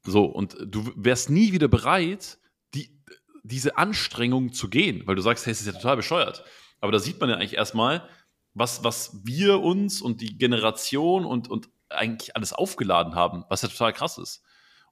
[0.03, 2.39] So, und du wärst nie wieder bereit,
[2.73, 3.01] die,
[3.43, 6.43] diese Anstrengung zu gehen, weil du sagst, hey, es ist ja total bescheuert.
[6.79, 8.07] Aber da sieht man ja eigentlich erstmal,
[8.53, 13.67] was, was wir uns und die Generation und, und eigentlich alles aufgeladen haben, was ja
[13.67, 14.43] total krass ist.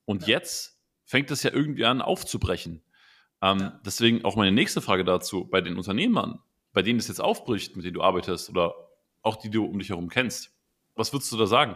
[0.06, 0.38] Und ja.
[0.38, 2.84] jetzt fängt es ja irgendwie an aufzubrechen.
[3.44, 3.74] Ähm.
[3.86, 6.40] Deswegen auch meine nächste Frage dazu bei den Unternehmern,
[6.72, 8.74] bei denen es jetzt aufbricht, mit denen du arbeitest oder
[9.22, 10.52] auch die du um dich herum kennst.
[10.96, 11.76] Was würdest du da sagen?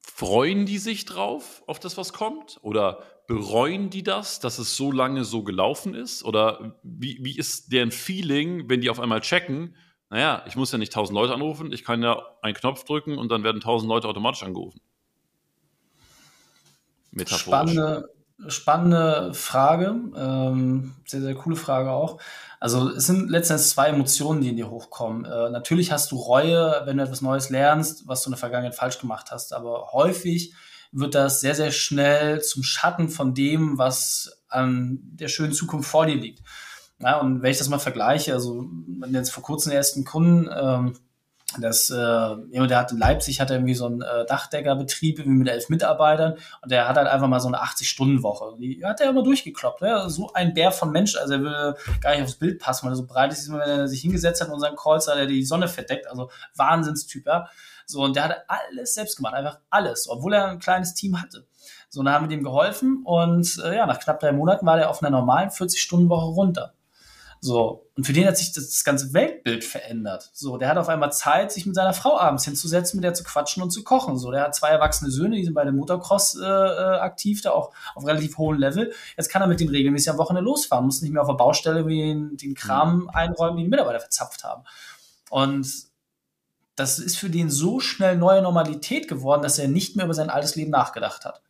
[0.00, 2.58] Freuen die sich drauf, auf das, was kommt?
[2.62, 6.24] Oder bereuen die das, dass es so lange so gelaufen ist?
[6.24, 9.76] Oder wie, wie ist deren Feeling, wenn die auf einmal checken,
[10.10, 13.30] naja, ich muss ja nicht tausend Leute anrufen, ich kann ja einen Knopf drücken und
[13.30, 14.80] dann werden tausend Leute automatisch angerufen.
[17.26, 18.11] Spannende,
[18.48, 22.20] spannende Frage, ähm, sehr, sehr coole Frage auch.
[22.60, 25.24] Also es sind letztendlich zwei Emotionen, die in dir hochkommen.
[25.24, 28.74] Äh, natürlich hast du Reue, wenn du etwas Neues lernst, was du in der Vergangenheit
[28.74, 30.54] falsch gemacht hast, aber häufig
[30.92, 36.06] wird das sehr, sehr schnell zum Schatten von dem, was an der schönen Zukunft vor
[36.06, 36.42] dir liegt.
[36.98, 38.66] Ja, und wenn ich das mal vergleiche, also
[39.10, 40.94] jetzt vor kurzem erst einen Kunden, ähm,
[41.58, 45.48] das, äh, der hat in Leipzig hat er irgendwie so einen äh, Dachdeckerbetrieb irgendwie mit
[45.48, 48.56] elf Mitarbeitern und der hat halt einfach mal so eine 80-Stunden-Woche.
[48.58, 49.82] Die hat er immer durchgekloppt.
[49.82, 50.08] Ne?
[50.08, 52.96] So ein Bär von Mensch, also er würde gar nicht aufs Bild passen, weil er
[52.96, 55.68] so breit ist, wenn er sich hingesetzt hat und unseren Calls hat er die Sonne
[55.68, 56.06] verdeckt.
[56.06, 57.48] Also Wahnsinnstyp, ja.
[57.86, 61.46] So, und der hat alles selbst gemacht, einfach alles, obwohl er ein kleines Team hatte.
[61.88, 64.76] So, und dann haben wir dem geholfen und äh, ja, nach knapp drei Monaten war
[64.76, 66.74] der auf einer normalen 40-Stunden-Woche runter.
[67.44, 67.90] So.
[67.96, 70.30] Und für den hat sich das ganze Weltbild verändert.
[70.32, 73.24] So, der hat auf einmal Zeit, sich mit seiner Frau abends hinzusetzen, mit der zu
[73.24, 74.16] quatschen und zu kochen.
[74.16, 77.50] So, der hat zwei erwachsene Söhne, die sind bei dem Motocross äh, äh, aktiv, da
[77.50, 78.92] auch auf relativ hohem Level.
[79.16, 81.84] Jetzt kann er mit denen regelmäßig am Wochenende losfahren, muss nicht mehr auf der Baustelle
[81.88, 83.10] wie den, den Kram mhm.
[83.10, 84.62] einräumen, den die Mitarbeiter verzapft haben.
[85.28, 85.66] Und
[86.76, 90.30] das ist für den so schnell neue Normalität geworden, dass er nicht mehr über sein
[90.30, 91.42] altes Leben nachgedacht hat.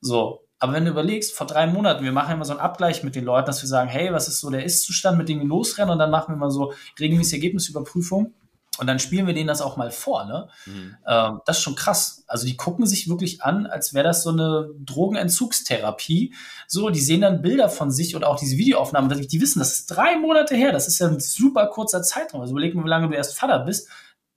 [0.00, 3.14] So, aber wenn du überlegst, vor drei Monaten, wir machen immer so einen Abgleich mit
[3.14, 5.90] den Leuten, dass wir sagen, hey, was ist so der Ist-Zustand, mit dem wir losrennen
[5.92, 8.32] und dann machen wir mal so regelmäßige Ergebnisüberprüfung.
[8.78, 10.26] Und dann spielen wir denen das auch mal vor.
[10.26, 10.48] Ne?
[10.66, 10.96] Mhm.
[11.06, 12.24] Ähm, das ist schon krass.
[12.26, 16.34] Also die gucken sich wirklich an, als wäre das so eine Drogenentzugstherapie.
[16.66, 19.28] So, die sehen dann Bilder von sich und auch diese Videoaufnahmen.
[19.28, 20.72] Die wissen, das ist drei Monate her.
[20.72, 22.42] Das ist ja ein super kurzer Zeitraum.
[22.42, 23.88] Also überleg mal, wie lange du erst Vater bist,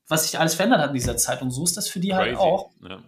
[0.07, 1.41] was sich alles verändert hat in dieser Zeit.
[1.41, 2.41] Und so ist das für die halt Crazy.
[2.41, 2.71] halt auch.
[2.87, 2.99] Ja.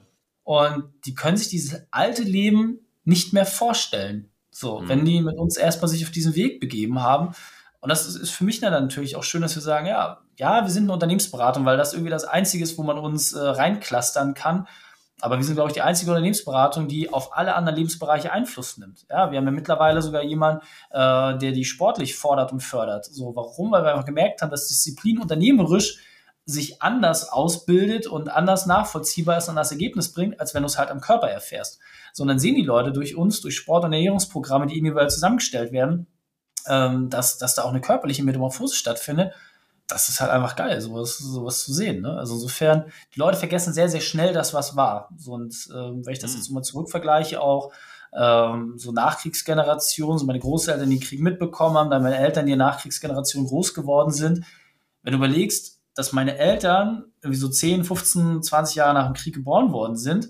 [0.44, 4.32] Und die können sich dieses alte Leben nicht mehr vorstellen.
[4.52, 4.90] So, mhm.
[4.90, 7.34] wenn die mit uns erstmal sich auf diesen Weg begeben haben.
[7.80, 10.70] Und das ist, für mich dann natürlich auch schön, dass wir sagen, ja, ja, wir
[10.70, 14.68] sind eine Unternehmensberatung, weil das irgendwie das Einzige ist, wo man uns äh, reinklustern kann.
[15.22, 19.06] Aber wir sind, glaube ich, die einzige Unternehmensberatung, die auf alle anderen Lebensbereiche Einfluss nimmt.
[19.10, 23.06] Ja, wir haben ja mittlerweile sogar jemanden, äh, der die sportlich fordert und fördert.
[23.06, 23.72] So, warum?
[23.72, 26.00] Weil wir einfach gemerkt haben, dass Disziplin unternehmerisch
[26.46, 30.78] sich anders ausbildet und anders nachvollziehbar ist und das Ergebnis bringt, als wenn du es
[30.78, 31.80] halt am Körper erfährst.
[32.14, 36.08] Sondern sehen die Leute durch uns, durch Sport- und Ernährungsprogramme, die individuell zusammengestellt werden,
[36.68, 39.34] ähm, dass, dass da auch eine körperliche Metamorphose stattfindet.
[39.88, 42.02] Das ist halt einfach geil, sowas, sowas zu sehen.
[42.02, 42.18] Ne?
[42.18, 45.10] Also insofern, die Leute vergessen sehr, sehr schnell das, was war.
[45.18, 46.38] So, und ähm, wenn ich das mhm.
[46.38, 47.72] jetzt mal zurückvergleiche, auch
[48.14, 52.54] ähm, so Nachkriegsgeneration, so meine Großeltern, die den Krieg mitbekommen haben, dann meine Eltern, die
[52.54, 54.46] in Nachkriegsgeneration groß geworden sind.
[55.04, 59.36] Wenn du überlegst, dass meine Eltern irgendwie so 10, 15, 20 Jahre nach dem Krieg
[59.36, 60.30] geboren worden sind,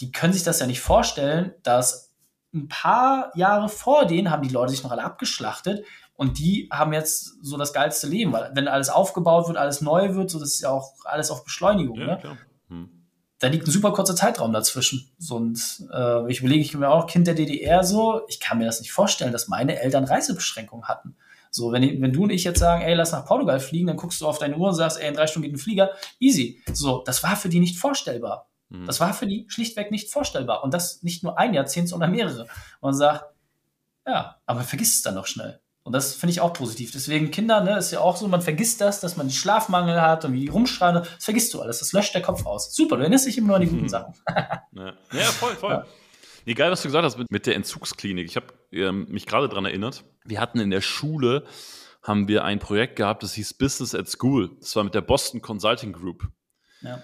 [0.00, 2.12] die können sich das ja nicht vorstellen, dass
[2.54, 6.92] ein paar Jahre vor denen haben die Leute sich noch alle abgeschlachtet und die haben
[6.92, 10.50] jetzt so das geilste Leben, weil wenn alles aufgebaut wird, alles neu wird, so das
[10.50, 11.98] ist ja auch alles auf Beschleunigung.
[11.98, 12.38] Ja, ne?
[12.68, 12.90] Hm.
[13.38, 15.10] Da liegt ein super kurzer Zeitraum dazwischen.
[15.18, 18.58] So, und äh, ich überlege, ich bin ja auch Kind der DDR so, ich kann
[18.58, 21.16] mir das nicht vorstellen, dass meine Eltern Reisebeschränkungen hatten.
[21.50, 24.20] So, wenn, wenn du und ich jetzt sagen, ey, lass nach Portugal fliegen, dann guckst
[24.20, 25.90] du auf deine Uhr und sagst, ey, in drei Stunden geht ein Flieger.
[26.20, 26.62] Easy.
[26.72, 28.48] So, das war für die nicht vorstellbar.
[28.72, 28.86] Mhm.
[28.86, 30.64] Das war für die schlichtweg nicht vorstellbar.
[30.64, 32.42] Und das nicht nur ein Jahrzehnt, sondern mehrere.
[32.42, 33.26] Und man sagt,
[34.06, 35.60] ja, aber vergisst es dann noch schnell.
[35.84, 36.92] Und das finde ich auch positiv.
[36.92, 40.32] Deswegen Kinder, ne, ist ja auch so, man vergisst das, dass man Schlafmangel hat und
[40.32, 40.94] wie die rumschreien.
[40.94, 41.80] Das vergisst du alles.
[41.80, 42.74] Das löscht der Kopf aus.
[42.74, 44.14] Super, du erinnerst dich immer nur an die guten Sachen.
[44.36, 44.92] ja.
[45.12, 45.72] ja, voll, voll.
[45.72, 45.86] Ja.
[46.44, 48.26] Nee, geil, was du gesagt hast mit, mit der Entzugsklinik.
[48.26, 51.44] Ich habe ähm, mich gerade daran erinnert, wir hatten in der Schule
[52.02, 54.50] haben wir ein Projekt gehabt, das hieß Business at School.
[54.58, 56.28] Das war mit der Boston Consulting Group.
[56.80, 57.00] Ja.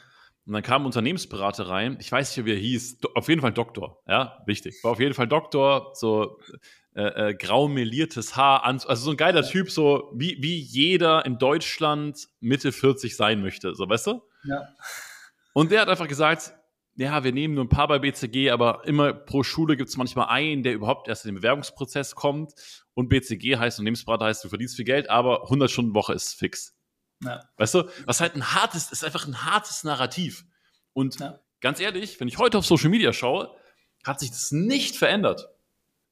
[0.48, 3.52] Und dann kam ein Unternehmensberater rein, ich weiß nicht, wie er hieß, auf jeden Fall
[3.52, 4.82] Doktor, ja, wichtig.
[4.82, 6.40] War auf jeden Fall Doktor, so
[6.94, 11.36] äh, äh, grau meliertes Haar, also so ein geiler Typ, so wie, wie jeder in
[11.36, 14.22] Deutschland Mitte 40 sein möchte, so weißt du?
[14.44, 14.62] Ja.
[15.52, 16.54] Und der hat einfach gesagt,
[16.96, 20.28] ja, wir nehmen nur ein paar bei BCG, aber immer pro Schule gibt es manchmal
[20.28, 22.54] einen, der überhaupt erst in den Bewerbungsprozess kommt.
[22.94, 26.77] Und BCG heißt, Unternehmensberater heißt, du verdienst viel Geld, aber 100 Stunden Woche ist fix.
[27.22, 27.40] Ja.
[27.56, 30.44] Weißt du, was halt ein hartes, ist einfach ein hartes Narrativ.
[30.92, 31.40] Und ja.
[31.60, 33.54] ganz ehrlich, wenn ich heute auf Social Media schaue,
[34.04, 35.48] hat sich das nicht verändert.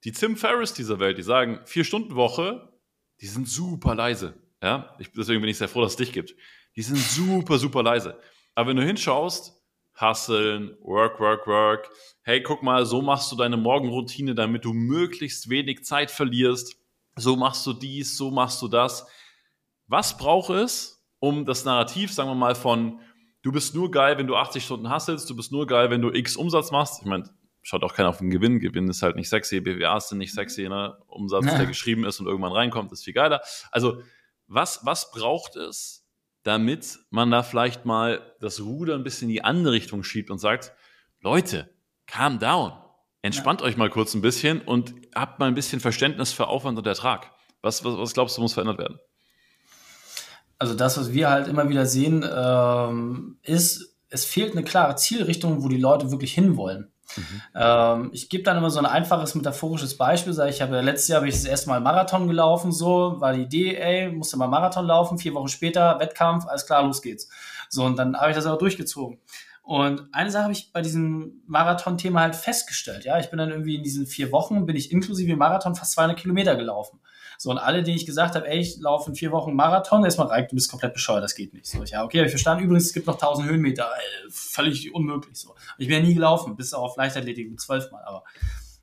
[0.04, 2.72] Die Tim Ferriss dieser Welt, die sagen, vier Stunden Woche,
[3.20, 4.34] die sind super leise.
[4.62, 6.34] Ja, ich, deswegen bin ich sehr froh, dass es dich gibt.
[6.76, 8.18] Die sind super, super leise.
[8.54, 9.56] Aber wenn du hinschaust,
[10.00, 11.90] hustlen, work, work, work.
[12.22, 16.76] Hey, guck mal, so machst du deine Morgenroutine, damit du möglichst wenig Zeit verlierst.
[17.16, 19.06] So machst du dies, so machst du das.
[19.86, 20.95] Was braucht es,
[21.26, 23.00] um das Narrativ, sagen wir mal, von
[23.42, 26.12] du bist nur geil, wenn du 80 Stunden hasselst, du bist nur geil, wenn du
[26.12, 27.00] X Umsatz machst.
[27.00, 27.24] Ich meine,
[27.62, 28.60] schaut auch keiner auf den Gewinn.
[28.60, 30.96] Gewinn ist halt nicht sexy, BWAs sind nicht sexy, ne?
[31.08, 31.58] Umsatz, ja.
[31.58, 33.40] der geschrieben ist und irgendwann reinkommt, ist viel geiler.
[33.72, 34.02] Also,
[34.46, 36.06] was, was braucht es,
[36.44, 40.38] damit man da vielleicht mal das Ruder ein bisschen in die andere Richtung schiebt und
[40.38, 40.72] sagt,
[41.20, 41.74] Leute,
[42.06, 42.72] calm down.
[43.22, 43.66] Entspannt ja.
[43.66, 47.32] euch mal kurz ein bisschen und habt mal ein bisschen Verständnis für Aufwand und Ertrag.
[47.62, 49.00] Was, was, was glaubst du, muss verändert werden?
[50.58, 55.62] Also das, was wir halt immer wieder sehen, ähm, ist, es fehlt eine klare Zielrichtung,
[55.62, 56.92] wo die Leute wirklich hinwollen.
[57.16, 57.42] Mhm.
[57.54, 60.32] Ähm, ich gebe dann immer so ein einfaches metaphorisches Beispiel.
[60.32, 63.42] Sag ich habe letztes Jahr habe ich das erste Mal Marathon gelaufen, so war die
[63.42, 65.18] Idee, ey, musste mal Marathon laufen.
[65.18, 67.28] Vier Wochen später Wettkampf, alles klar, los geht's.
[67.68, 69.18] So und dann habe ich das aber durchgezogen.
[69.62, 73.04] Und eine Sache habe ich bei diesem Marathon-Thema halt festgestellt.
[73.04, 76.16] Ja, ich bin dann irgendwie in diesen vier Wochen bin ich inklusive Marathon fast 200
[76.16, 77.00] Kilometer gelaufen.
[77.38, 80.28] So, und alle, denen ich gesagt habe, ey, ich laufe in vier Wochen Marathon, erstmal
[80.28, 81.66] Reik, du bist komplett bescheuert, das geht nicht.
[81.66, 82.64] So, ich, ja, okay, ich verstanden.
[82.64, 85.38] Übrigens, es gibt noch 1000 Höhenmeter, ey, völlig unmöglich.
[85.38, 85.54] So.
[85.78, 88.24] Ich ja nie gelaufen, bis auf Leichtathletik zwölfmal, aber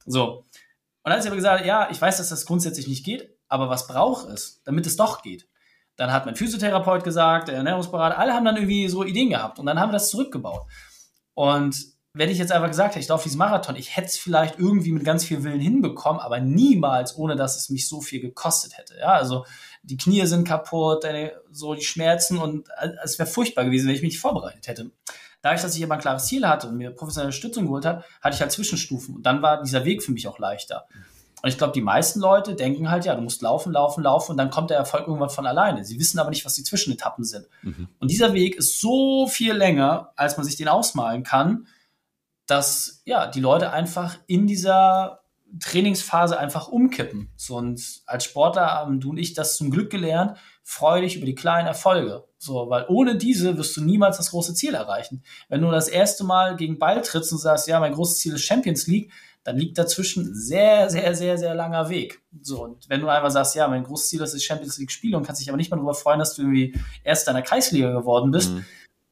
[0.06, 0.46] so.
[1.04, 3.70] Und dann hat sie aber gesagt, ja, ich weiß, dass das grundsätzlich nicht geht, aber
[3.70, 5.48] was braucht es, damit es doch geht?
[5.96, 9.66] Dann hat mein Physiotherapeut gesagt, der Ernährungsberater, alle haben dann irgendwie so Ideen gehabt und
[9.66, 10.66] dann haben wir das zurückgebaut.
[11.36, 14.60] Und wenn ich jetzt einfach gesagt hätte, ich laufe diesen Marathon, ich hätte es vielleicht
[14.60, 18.78] irgendwie mit ganz viel Willen hinbekommen, aber niemals, ohne dass es mich so viel gekostet
[18.78, 18.96] hätte.
[19.00, 19.46] Ja, also
[19.82, 21.06] die Knie sind kaputt,
[21.52, 22.70] so die Schmerzen und
[23.04, 24.92] es wäre furchtbar gewesen, wenn ich mich nicht vorbereitet hätte.
[25.42, 28.36] Dadurch, dass ich aber ein klares Ziel hatte und mir professionelle Stützung geholt habe, hatte
[28.36, 30.88] ich halt Zwischenstufen und dann war dieser Weg für mich auch leichter.
[31.42, 34.38] Und ich glaube, die meisten Leute denken halt, ja, du musst laufen, laufen, laufen und
[34.38, 35.84] dann kommt der Erfolg irgendwann von alleine.
[35.84, 37.48] Sie wissen aber nicht, was die Zwischenetappen sind.
[37.64, 37.90] Mhm.
[38.00, 41.68] Und dieser Weg ist so viel länger, als man sich den ausmalen kann
[42.46, 45.24] dass ja die Leute einfach in dieser
[45.60, 47.32] Trainingsphase einfach umkippen.
[47.36, 51.26] So, und als Sportler haben du und ich das zum Glück gelernt, freue dich über
[51.26, 52.26] die kleinen Erfolge.
[52.38, 55.24] So, weil ohne diese wirst du niemals das große Ziel erreichen.
[55.50, 58.44] Wenn du das erste Mal gegen Ball trittst und sagst, ja, mein großes Ziel ist
[58.44, 59.12] Champions League,
[59.44, 62.22] dann liegt dazwischen sehr, sehr, sehr, sehr langer Weg.
[62.42, 65.16] So, und wenn du einfach sagst, ja, mein großes Ziel ist das Champions League Spiel
[65.16, 67.92] und kannst dich aber nicht mal darüber freuen, dass du irgendwie erst in der Kreisliga
[67.92, 68.66] geworden bist, mhm.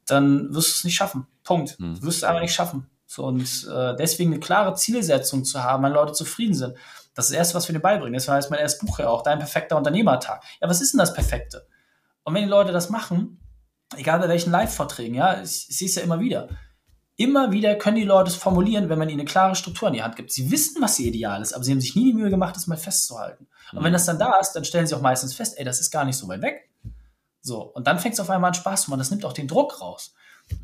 [0.08, 1.28] dann wirst du es nicht schaffen.
[1.44, 1.80] Punkt.
[1.80, 1.96] Mhm.
[1.96, 2.88] Du wirst es einfach nicht schaffen.
[3.12, 6.78] So, und äh, deswegen eine klare Zielsetzung zu haben, wenn Leute zufrieden sind.
[7.14, 8.14] Das ist das Erste, was wir dir beibringen.
[8.14, 10.42] Das heißt mein erstes Buch ja auch, Dein perfekter Unternehmertag.
[10.62, 11.68] Ja, was ist denn das Perfekte?
[12.24, 13.42] Und wenn die Leute das machen,
[13.98, 16.48] egal bei welchen Live-Vorträgen, ja, ich, ich sehe es ja immer wieder.
[17.18, 20.04] Immer wieder können die Leute es formulieren, wenn man ihnen eine klare Struktur in die
[20.04, 20.32] Hand gibt.
[20.32, 22.68] Sie wissen, was ihr Ideal ist, aber sie haben sich nie die Mühe gemacht, das
[22.68, 23.46] mal festzuhalten.
[23.74, 23.96] Und wenn mhm.
[23.96, 26.16] das dann da ist, dann stellen sie auch meistens fest, ey, das ist gar nicht
[26.16, 26.70] so weit weg.
[27.42, 29.00] So, und dann fängt es auf einmal an Spaß zu machen.
[29.00, 30.14] Das nimmt auch den Druck raus.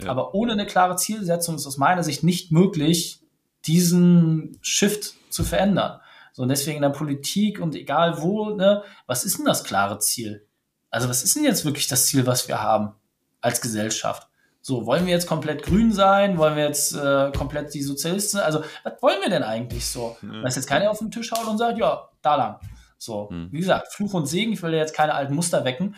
[0.02, 0.10] Ja.
[0.10, 3.22] Aber ohne eine klare Zielsetzung ist aus meiner Sicht nicht möglich,
[3.66, 6.00] diesen Shift zu verändern.
[6.34, 10.00] So, und deswegen in der Politik und egal wo, ne, was ist denn das klare
[10.00, 10.46] Ziel?
[10.90, 12.94] Also, was ist denn jetzt wirklich das Ziel, was wir haben
[13.42, 14.28] als Gesellschaft?
[14.62, 16.38] So, wollen wir jetzt komplett grün sein?
[16.38, 18.40] Wollen wir jetzt äh, komplett die Sozialisten?
[18.40, 20.18] Also, was wollen wir denn eigentlich so?
[20.22, 20.42] Ja.
[20.42, 22.60] Dass jetzt keiner auf den Tisch haut und sagt, ja, da lang.
[22.98, 23.50] So, hm.
[23.52, 25.96] wie gesagt, Fluch und Segen, ich will ja jetzt keine alten Muster wecken,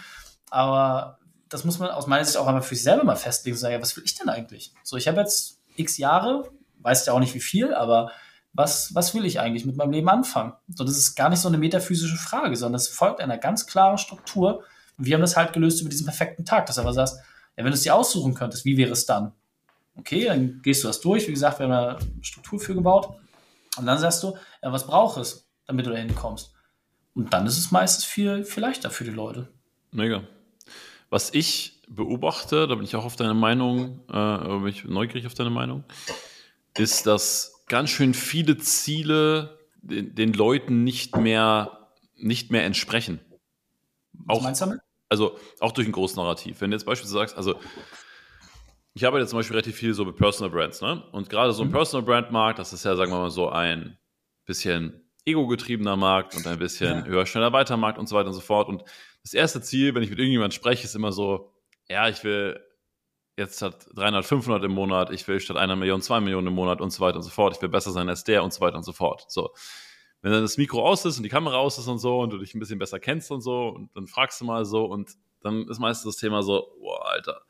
[0.50, 1.19] aber
[1.50, 3.74] das muss man aus meiner Sicht auch einmal für sich selber mal festlegen und sagen,
[3.74, 4.74] ja, was will ich denn eigentlich?
[4.84, 8.12] So, ich habe jetzt x Jahre, weiß ja auch nicht wie viel, aber
[8.54, 10.54] was, was will ich eigentlich mit meinem Leben anfangen?
[10.74, 13.98] So, das ist gar nicht so eine metaphysische Frage, sondern es folgt einer ganz klaren
[13.98, 14.64] Struktur.
[14.98, 17.18] Wir haben das halt gelöst über diesen perfekten Tag, dass du aber sagst,
[17.58, 19.34] ja, wenn du es dir aussuchen könntest, wie wäre es dann?
[19.96, 21.28] Okay, dann gehst du das durch.
[21.28, 23.18] Wie gesagt, wir haben eine Struktur für gebaut.
[23.78, 26.54] Und dann sagst du, ja, was braucht es, damit du da hinkommst?
[27.14, 29.50] Und dann ist es meistens viel, viel leichter für die Leute.
[29.92, 30.24] Mega.
[31.10, 35.34] Was ich beobachte, da bin ich auch auf deine Meinung, äh, bin ich neugierig auf
[35.34, 35.84] deine Meinung,
[36.78, 43.20] ist, dass ganz schön viele Ziele den, den Leuten nicht mehr, nicht mehr entsprechen.
[44.28, 44.44] Auch?
[45.10, 46.62] Also auch durch ein großes Narrativ.
[46.62, 47.60] Wenn du jetzt beispielsweise sagst, also
[48.94, 51.04] ich arbeite jetzt zum Beispiel relativ viel so mit Personal Brands, ne?
[51.12, 51.74] Und gerade so ein mhm.
[51.74, 53.98] Personal Brand Markt, das ist ja, sagen wir mal, so ein
[54.46, 57.06] bisschen ego-getriebener Markt und ein bisschen ja.
[57.06, 58.68] höher, schneller, weiter Markt und so weiter und so fort.
[58.68, 58.84] Und
[59.30, 61.54] das erste Ziel, wenn ich mit irgendjemandem spreche, ist immer so,
[61.88, 62.60] ja, ich will
[63.38, 66.82] jetzt statt 300, 500 im Monat, ich will statt einer Million, zwei Millionen im Monat
[66.82, 67.56] und so weiter und so fort.
[67.56, 69.26] Ich will besser sein als der und so weiter und so fort.
[69.30, 69.54] So.
[70.24, 72.40] Wenn dann das Mikro aus ist und die Kamera aus ist und so und du
[72.40, 75.12] dich ein bisschen besser kennst und so und dann fragst du mal so und
[75.42, 77.42] dann ist meistens das Thema so, boah, Alter,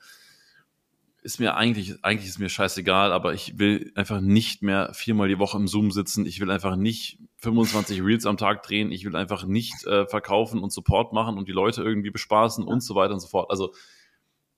[1.21, 5.39] ist mir eigentlich, eigentlich ist mir scheißegal, aber ich will einfach nicht mehr viermal die
[5.39, 6.25] Woche im Zoom sitzen.
[6.25, 8.91] Ich will einfach nicht 25 Reels am Tag drehen.
[8.91, 12.82] Ich will einfach nicht äh, verkaufen und Support machen und die Leute irgendwie bespaßen und
[12.82, 13.51] so weiter und so fort.
[13.51, 13.73] Also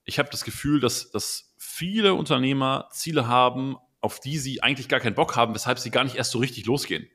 [0.06, 5.00] ich habe das Gefühl, dass, dass viele Unternehmer Ziele haben, auf die sie eigentlich gar
[5.00, 7.08] keinen Bock haben, weshalb sie gar nicht erst so richtig losgehen.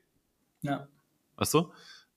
[0.61, 0.87] Ja.
[1.35, 1.71] Weißt du?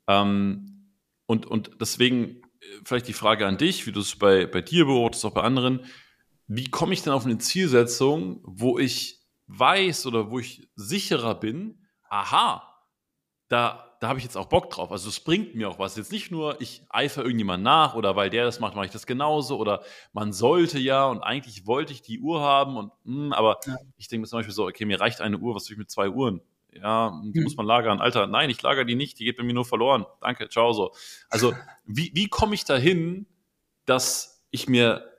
[0.06, 0.94] Ähm,
[1.26, 4.86] und, und deswegen äh, vielleicht die Frage an dich, wie du es bei, bei dir
[4.86, 5.84] beobachtest, auch bei anderen.
[6.52, 11.86] Wie komme ich denn auf eine Zielsetzung, wo ich weiß oder wo ich sicherer bin,
[12.08, 12.68] aha,
[13.46, 14.90] da, da habe ich jetzt auch Bock drauf.
[14.90, 15.96] Also es bringt mir auch was.
[15.96, 19.06] Jetzt nicht nur, ich eifere irgendjemand nach oder weil der das macht, mache ich das
[19.06, 23.32] genauso oder man sollte ja und eigentlich wollte ich die Uhr haben und mh, hm,
[23.32, 23.76] aber ja.
[23.96, 25.88] ich denke mir zum Beispiel so, okay, mir reicht eine Uhr, was tue ich mit
[25.88, 26.40] zwei Uhren?
[26.72, 27.44] Ja, die hm.
[27.44, 28.00] muss man lagern.
[28.00, 30.04] Alter, nein, ich lager die nicht, die geht bei mir nur verloren.
[30.20, 30.90] Danke, ciao so.
[31.28, 31.54] Also
[31.86, 33.26] wie, wie komme ich dahin,
[33.84, 35.09] dass ich mir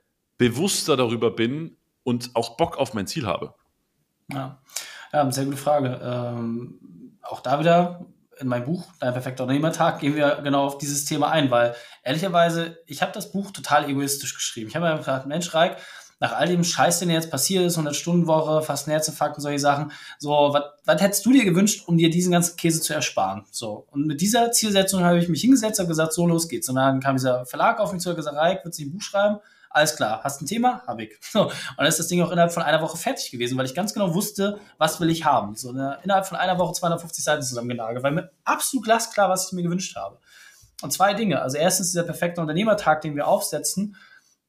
[0.42, 3.54] bewusster darüber bin und auch Bock auf mein Ziel habe?
[4.32, 4.60] Ja,
[5.12, 6.00] ja sehr gute Frage.
[6.02, 8.06] Ähm, auch da wieder
[8.40, 12.78] in meinem Buch, Dein perfekter Unternehmertag, gehen wir genau auf dieses Thema ein, weil ehrlicherweise,
[12.86, 14.68] ich habe das Buch total egoistisch geschrieben.
[14.68, 15.76] Ich habe mir gesagt, Mensch, Reik,
[16.18, 19.92] nach all dem Scheiß, den jetzt passiert ist, 100-Stunden-Woche, fast ein Herzinfarkt und solche Sachen,
[20.18, 20.30] so,
[20.84, 23.44] was hättest du dir gewünscht, um dir diesen ganzen Käse zu ersparen?
[23.52, 26.68] So, und mit dieser Zielsetzung habe ich mich hingesetzt und gesagt, so, los geht's.
[26.68, 29.02] Und dann kam dieser Verlag auf mich zu und gesagt, Reik, willst du ein Buch
[29.02, 29.38] schreiben?
[29.72, 30.82] Alles klar, hast ein Thema?
[30.86, 31.18] Hab ich.
[31.32, 31.44] So.
[31.44, 33.94] Und dann ist das Ding auch innerhalb von einer Woche fertig gewesen, weil ich ganz
[33.94, 35.54] genau wusste, was will ich haben.
[35.54, 39.52] So eine, innerhalb von einer Woche 250 Seiten zusammengenagelt, weil mir absolut glasklar, was ich
[39.52, 40.18] mir gewünscht habe.
[40.82, 41.40] Und zwei Dinge.
[41.40, 43.96] Also erstens dieser perfekte Unternehmertag, den wir aufsetzen,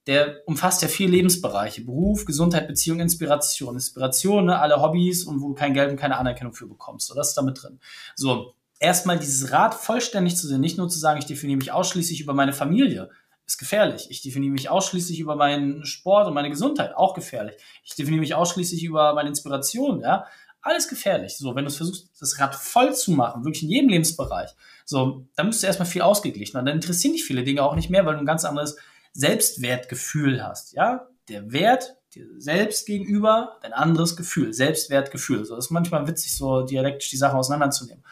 [0.08, 1.86] der umfasst ja vier Lebensbereiche.
[1.86, 3.76] Beruf, Gesundheit, Beziehung, Inspiration.
[3.76, 7.08] Inspiration, ne, alle Hobbys und wo du kein Geld und keine Anerkennung für bekommst.
[7.08, 7.80] So, das ist damit drin.
[8.16, 12.20] So, erstmal dieses Rad vollständig zu sehen, nicht nur zu sagen, ich definiere mich ausschließlich
[12.20, 13.10] über meine Familie,
[13.46, 14.08] ist gefährlich.
[14.10, 17.56] Ich definiere mich ausschließlich über meinen Sport und meine Gesundheit, auch gefährlich.
[17.84, 20.26] Ich definiere mich ausschließlich über meine Inspiration, ja.
[20.62, 21.38] Alles gefährlich.
[21.38, 24.50] So, wenn du versuchst, das Rad voll zu machen, wirklich in jedem Lebensbereich,
[24.86, 26.58] so, dann müsst du erstmal viel ausgeglichen.
[26.58, 28.78] Und dann interessieren dich viele Dinge auch nicht mehr, weil du ein ganz anderes
[29.12, 31.08] Selbstwertgefühl hast, ja.
[31.30, 35.46] Der Wert dir selbst gegenüber, dein anderes Gefühl, Selbstwertgefühl.
[35.46, 38.04] So, das ist manchmal witzig, so dialektisch die Sachen auseinanderzunehmen.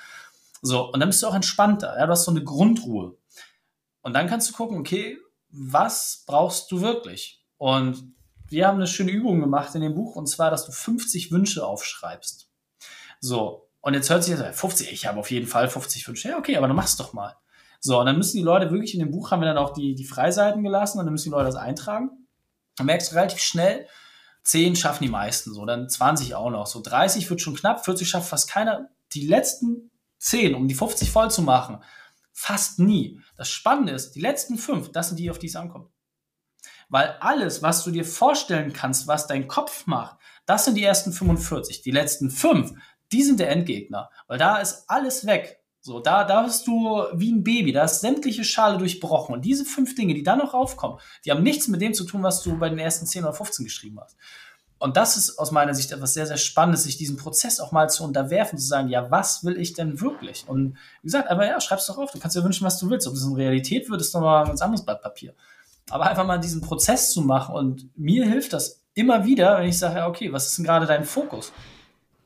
[0.61, 2.05] So, und dann bist du auch entspannter, ja.
[2.05, 3.15] Du hast so eine Grundruhe.
[4.01, 5.17] Und dann kannst du gucken, okay,
[5.49, 7.43] was brauchst du wirklich?
[7.57, 8.13] Und
[8.47, 11.65] wir haben eine schöne Übung gemacht in dem Buch, und zwar, dass du 50 Wünsche
[11.65, 12.49] aufschreibst.
[13.19, 16.29] So, und jetzt hört sich das, 50, ich habe auf jeden Fall 50 Wünsche.
[16.29, 17.35] Ja, okay, aber dann mach's doch mal.
[17.79, 19.95] So, und dann müssen die Leute wirklich in dem Buch haben wir dann auch die,
[19.95, 22.27] die Freiseiten gelassen und dann müssen die Leute das eintragen.
[22.77, 23.87] Dann merkst du relativ schnell,
[24.43, 26.67] 10 schaffen die meisten, so, dann 20 auch noch.
[26.67, 28.89] So 30 wird schon knapp, 40 schafft fast keiner.
[29.13, 31.81] Die letzten 10, um die 50 voll zu machen,
[32.33, 33.19] Fast nie.
[33.35, 35.89] Das Spannende ist, die letzten fünf, das sind die, auf die es ankommt.
[36.89, 41.13] Weil alles, was du dir vorstellen kannst, was dein Kopf macht, das sind die ersten
[41.13, 41.81] 45.
[41.81, 42.73] Die letzten fünf,
[43.11, 44.09] die sind der Endgegner.
[44.27, 45.61] Weil da ist alles weg.
[45.83, 49.33] So, da, da bist du wie ein Baby, da ist sämtliche Schale durchbrochen.
[49.33, 52.21] Und diese fünf Dinge, die dann noch raufkommen, die haben nichts mit dem zu tun,
[52.21, 54.15] was du bei den ersten 10 oder 15 geschrieben hast.
[54.81, 57.87] Und das ist aus meiner Sicht etwas sehr, sehr Spannendes, sich diesem Prozess auch mal
[57.87, 60.45] zu unterwerfen, zu sagen, ja, was will ich denn wirklich?
[60.47, 62.09] Und wie gesagt, aber ja, schreib's doch auf.
[62.11, 63.05] Du kannst dir wünschen, was du willst.
[63.05, 65.35] Ob das in Realität wird, ist nochmal ein ganz anderes Blatt Papier.
[65.91, 69.77] Aber einfach mal diesen Prozess zu machen und mir hilft das immer wieder, wenn ich
[69.77, 71.51] sage, ja, okay, was ist denn gerade dein Fokus?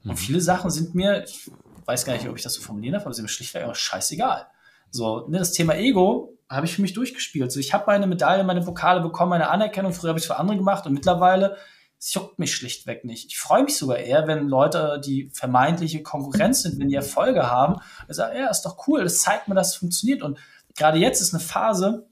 [0.05, 0.17] Und mhm.
[0.17, 1.51] viele Sachen sind mir, ich
[1.83, 4.47] weiß gar nicht, ob ich das so formulieren darf, aber sind mir schlichtweg einfach scheißegal.
[4.91, 7.51] So, ne, das Thema Ego habe ich für mich durchgespielt.
[7.51, 9.91] So, ich habe meine Medaille, meine Pokale bekommen, meine Anerkennung.
[9.91, 11.57] Früher habe ich es für andere gemacht und mittlerweile
[11.99, 13.27] es juckt mich schlichtweg nicht.
[13.27, 17.77] Ich freue mich sogar eher, wenn Leute, die vermeintliche Konkurrenz sind, wenn die Erfolge haben,
[18.07, 20.21] sagen, ja, ist doch cool, das zeigt mir, dass es funktioniert.
[20.21, 20.37] Und
[20.75, 22.07] gerade jetzt ist eine Phase,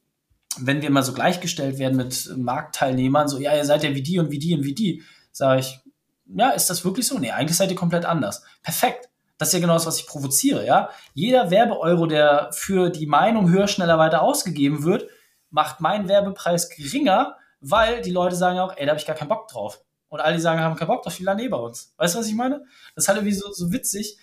[0.58, 4.20] wenn wir mal so gleichgestellt werden mit Marktteilnehmern, so, ja, ihr seid ja wie die
[4.20, 5.80] und wie die und wie die, sage ich,
[6.26, 7.20] ja, ist das wirklich so?
[7.20, 8.44] Nee, eigentlich seid ihr komplett anders.
[8.62, 9.10] Perfekt.
[9.38, 10.90] Das ist ja genau das, was ich provoziere, ja.
[11.14, 15.08] Jeder Werbeeuro, der für die Meinung höher, schneller, weiter ausgegeben wird,
[15.50, 19.30] macht meinen Werbepreis geringer, weil die Leute sagen auch, ey, da habe ich gar keinen
[19.30, 19.82] Bock drauf.
[20.10, 21.94] Und alle, die sagen, haben keinen Bock drauf, die landen eh bei uns.
[21.98, 22.64] Weißt du, was ich meine?
[22.94, 24.18] Das ist halt irgendwie so, so witzig,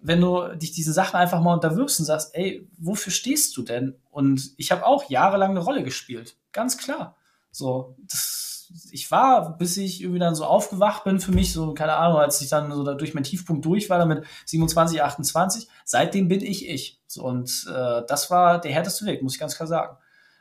[0.00, 3.96] wenn du dich diesen Sachen einfach mal unterwirfst und sagst, ey, wofür stehst du denn?
[4.10, 7.16] Und ich habe auch jahrelang eine Rolle gespielt, ganz klar.
[7.50, 11.94] So, das, ich war, bis ich irgendwie dann so aufgewacht bin für mich, so, keine
[11.94, 15.68] Ahnung, als ich dann so da durch meinen Tiefpunkt durch war, dann mit 27, 28,
[15.84, 17.00] seitdem bin ich ich.
[17.06, 19.96] So, und äh, das war der härteste Weg, muss ich ganz klar sagen.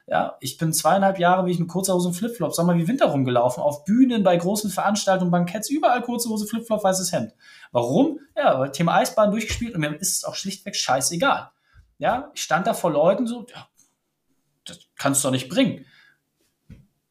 [0.07, 2.87] Ja, ich bin zweieinhalb Jahre, wie ich mit kurzer Hose und Flipflop, sag mal, wie
[2.87, 7.33] Winter rumgelaufen, auf Bühnen, bei großen Veranstaltungen, Banketts, überall kurze Hose, Flipflop, weißes Hemd.
[7.71, 8.19] Warum?
[8.35, 11.51] Ja, weil Thema Eisbahn durchgespielt und mir ist es auch schlichtweg scheißegal.
[11.97, 13.67] Ja, ich stand da vor Leuten so, ja,
[14.65, 15.85] das kannst du doch nicht bringen.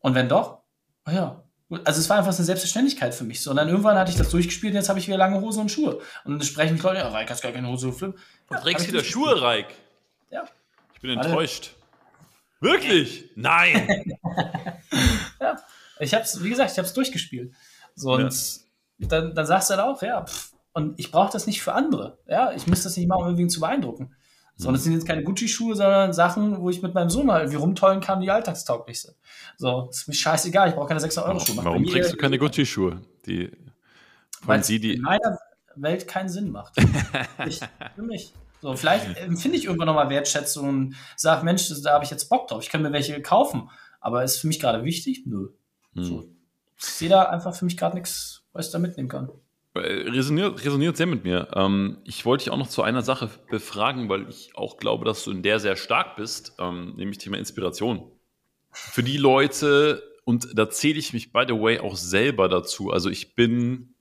[0.00, 0.58] Und wenn doch,
[1.06, 1.44] oh ja.
[1.84, 3.40] Also es war einfach eine Selbstverständlichkeit für mich.
[3.40, 5.60] So, und dann irgendwann hatte ich das durchgespielt und jetzt habe ich wieder lange Hose
[5.60, 6.00] und Schuhe.
[6.24, 8.18] Und dann sprechen mich Leute, ja, Reik, hast gar keine Hose und Flip.
[8.48, 9.68] Du ja, trägst wieder Schuhe, Reik.
[10.30, 10.44] Ja.
[10.94, 11.76] Ich bin enttäuscht.
[12.60, 13.30] Wirklich?
[13.36, 14.18] Nein.
[15.40, 15.56] ja,
[15.98, 17.52] ich hab's, wie gesagt, ich habe es durchgespielt.
[17.94, 18.32] So, und
[18.98, 19.08] ja.
[19.08, 22.18] dann, dann sagst du halt auch, ja, pff, und ich brauche das nicht für andere.
[22.26, 24.14] Ja, ich muss das nicht machen, um irgendwie zu beeindrucken.
[24.56, 27.50] So, und das sind jetzt keine Gucci-Schuhe, sondern Sachen, wo ich mit meinem Sohn halt
[27.50, 29.16] wie rumtollen kann, die alltagstauglich sind.
[29.56, 31.56] So, ist mir scheißegal, ich brauche keine 600-Euro-Schuhe.
[31.56, 33.00] Warum, warum trägst du keine Gucci-Schuhe?
[33.24, 33.50] Die,
[34.42, 35.38] weil sie die in meiner
[35.76, 36.74] Welt keinen Sinn macht.
[37.46, 37.60] ich,
[37.94, 38.34] für mich.
[38.60, 42.48] So, vielleicht empfinde ich irgendwann nochmal Wertschätzung und sage, Mensch, da habe ich jetzt Bock
[42.48, 42.62] drauf.
[42.62, 43.70] Ich kann mir welche kaufen.
[44.00, 45.24] Aber ist für mich gerade wichtig?
[45.26, 45.48] Nö.
[45.94, 46.04] Hm.
[46.04, 46.24] So.
[46.78, 49.30] Ich sehe da einfach für mich gerade nichts, was ich da mitnehmen kann.
[49.74, 51.48] Äh, resoniert, resoniert sehr mit mir.
[51.54, 55.24] Ähm, ich wollte dich auch noch zu einer Sache befragen, weil ich auch glaube, dass
[55.24, 58.10] du in der sehr stark bist, ähm, nämlich Thema Inspiration.
[58.72, 62.90] Für die Leute, und da zähle ich mich, by the way, auch selber dazu.
[62.90, 63.94] Also ich bin,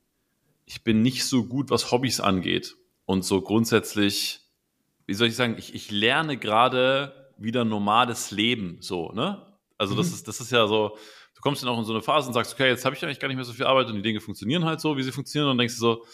[0.64, 2.76] ich bin nicht so gut, was Hobbys angeht.
[3.04, 4.39] Und so grundsätzlich
[5.10, 9.44] wie soll ich sagen, ich, ich lerne gerade wieder normales Leben, so, ne?
[9.76, 10.14] Also das mhm.
[10.14, 10.96] ist, das ist ja so,
[11.34, 13.18] du kommst dann auch in so eine Phase und sagst, okay, jetzt habe ich eigentlich
[13.18, 15.50] gar nicht mehr so viel Arbeit und die Dinge funktionieren halt so, wie sie funktionieren
[15.50, 16.04] und denkst du so,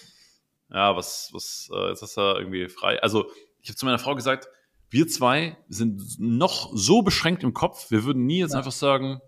[0.70, 3.02] ja, was, was, äh, jetzt hast du da irgendwie frei.
[3.02, 3.26] Also
[3.60, 4.48] ich habe zu meiner Frau gesagt,
[4.88, 8.58] wir zwei sind noch so beschränkt im Kopf, wir würden nie jetzt ja.
[8.58, 9.20] einfach sagen,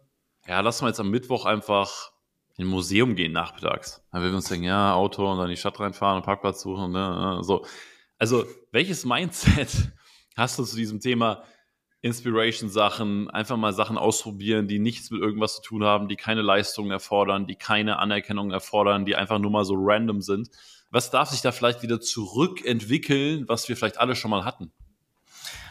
[0.47, 2.11] ja, lass mal jetzt am Mittwoch einfach
[2.57, 4.03] in ein Museum gehen nachmittags.
[4.13, 6.63] Dann würden wir uns denken, ja, Auto und dann in die Stadt reinfahren und Parkplatz
[6.63, 7.67] suchen, ne, so.
[8.19, 9.93] Also, welches Mindset
[10.37, 11.45] hast du zu diesem Thema
[12.01, 16.91] Inspiration-Sachen, einfach mal Sachen ausprobieren, die nichts mit irgendwas zu tun haben, die keine Leistungen
[16.91, 20.51] erfordern, die keine Anerkennung erfordern, die einfach nur mal so random sind?
[20.91, 24.73] Was darf sich da vielleicht wieder zurückentwickeln, was wir vielleicht alle schon mal hatten?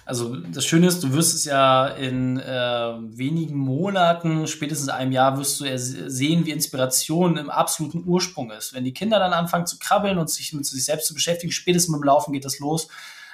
[0.08, 5.38] Also das Schöne ist, du wirst es ja in äh, wenigen Monaten, spätestens einem Jahr,
[5.38, 8.74] wirst du sehen, wie Inspiration im absoluten Ursprung ist.
[8.74, 11.92] Wenn die Kinder dann anfangen zu krabbeln und sich mit sich selbst zu beschäftigen, spätestens
[11.92, 12.88] mit dem Laufen geht das los.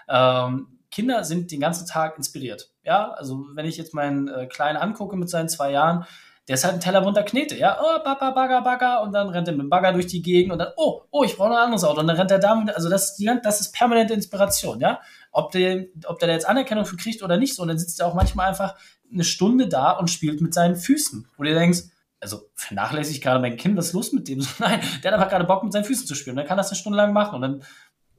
[0.09, 2.71] Ähm, Kinder sind den ganzen Tag inspiriert.
[2.83, 6.05] Ja, also wenn ich jetzt meinen äh, Kleinen angucke mit seinen zwei Jahren,
[6.47, 9.47] der ist halt ein Teller bunter Knete, ja, oh, Papa, Bagger, Bagger, und dann rennt
[9.47, 11.85] er mit dem Bagger durch die Gegend und dann, oh, oh, ich brauche ein anderes
[11.85, 14.99] Auto, und dann rennt er damit, also das das ist permanente Inspiration, ja,
[15.31, 18.07] ob der, ob der jetzt Anerkennung für kriegt oder nicht, so, und dann sitzt er
[18.07, 18.75] auch manchmal einfach
[19.11, 21.83] eine Stunde da und spielt mit seinen Füßen, wo du denkst,
[22.19, 24.41] also vernachlässigt gerade mein Kind, was ist los mit dem?
[24.41, 26.69] So, nein, der hat einfach gerade Bock mit seinen Füßen zu spielen, dann kann das
[26.69, 27.63] eine Stunde lang machen, und dann,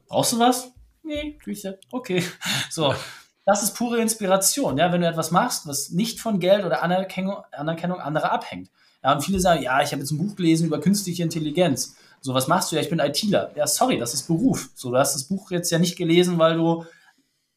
[0.06, 0.72] brauchst du was?
[1.02, 2.24] Nee, Küche, okay,
[2.70, 2.94] so,
[3.44, 7.36] das ist pure Inspiration, ja, wenn du etwas machst, was nicht von Geld oder Anerkennung,
[7.52, 8.70] Anerkennung anderer abhängt.
[9.02, 11.96] Ja, und viele sagen, ja, ich habe jetzt ein Buch gelesen über künstliche Intelligenz.
[12.22, 12.76] So, was machst du?
[12.76, 13.50] Ja, ich bin ITler.
[13.54, 14.70] Ja, sorry, das ist Beruf.
[14.74, 16.86] So, du hast das Buch jetzt ja nicht gelesen, weil du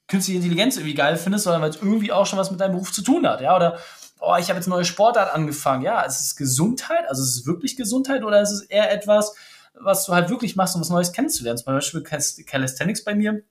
[0.10, 2.92] künstliche Intelligenz irgendwie geil findest, sondern weil es irgendwie auch schon was mit deinem Beruf
[2.92, 3.40] zu tun hat.
[3.40, 3.80] Ja, oder
[4.20, 5.84] oh, ich habe jetzt neue Sportart angefangen.
[5.84, 7.08] Ja, ist es Gesundheit?
[7.08, 9.36] Also ist es wirklich Gesundheit oder ist es eher etwas,
[9.74, 11.60] was du halt wirklich machst, um was Neues kennenzulernen?
[11.60, 13.44] Zum Beispiel Calisthenics bei mir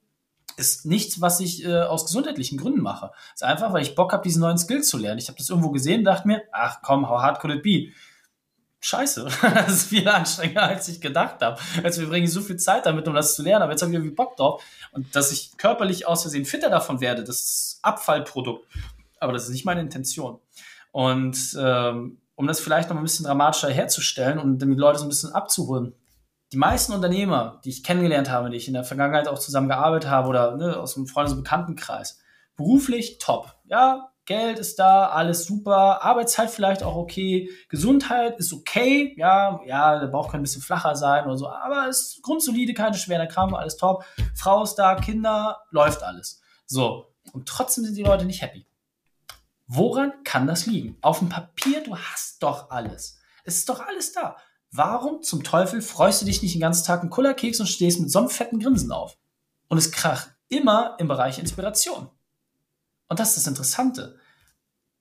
[0.57, 3.13] ist nichts, was ich äh, aus gesundheitlichen Gründen mache.
[3.35, 5.19] ist einfach, weil ich Bock habe, diesen neuen Skill zu lernen.
[5.19, 7.93] Ich habe das irgendwo gesehen und dachte mir, ach komm, how hard could it be?
[8.81, 11.61] Scheiße, das ist viel anstrengender, als ich gedacht habe.
[11.83, 13.97] Jetzt verbringe ich so viel Zeit damit, um das zu lernen, aber jetzt habe ich
[13.97, 14.63] irgendwie Bock drauf.
[14.93, 18.67] Und dass ich körperlich aus Versehen fitter davon werde, das ist Abfallprodukt.
[19.19, 20.39] Aber das ist nicht meine Intention.
[20.93, 25.09] Und ähm, um das vielleicht noch ein bisschen dramatischer herzustellen und die Leute so ein
[25.09, 25.95] bisschen abzuholen,
[26.53, 30.11] die meisten Unternehmer, die ich kennengelernt habe, die ich in der Vergangenheit auch zusammen gearbeitet
[30.11, 32.21] habe oder ne, aus einem Freundes- und Bekanntenkreis,
[32.57, 33.57] beruflich top.
[33.65, 40.01] Ja, Geld ist da, alles super, Arbeitszeit vielleicht auch okay, Gesundheit ist okay, ja, ja,
[40.01, 43.21] der Bauch kann ein bisschen flacher sein oder so, aber es ist grundsolide, keine schweren
[43.21, 44.05] Erkrankungen, alles top.
[44.35, 46.43] Frau ist da, Kinder, läuft alles.
[46.67, 48.67] So, und trotzdem sind die Leute nicht happy.
[49.69, 50.97] Woran kann das liegen?
[51.03, 53.19] Auf dem Papier, du hast doch alles.
[53.45, 54.37] Es ist doch alles da.
[54.71, 58.11] Warum zum Teufel freust du dich nicht den ganzen Tag einen Kullerkeks und stehst mit
[58.11, 59.17] so einem fetten Grinsen auf?
[59.69, 62.09] Und es kracht immer im Bereich Inspiration.
[63.09, 64.19] Und das ist das Interessante.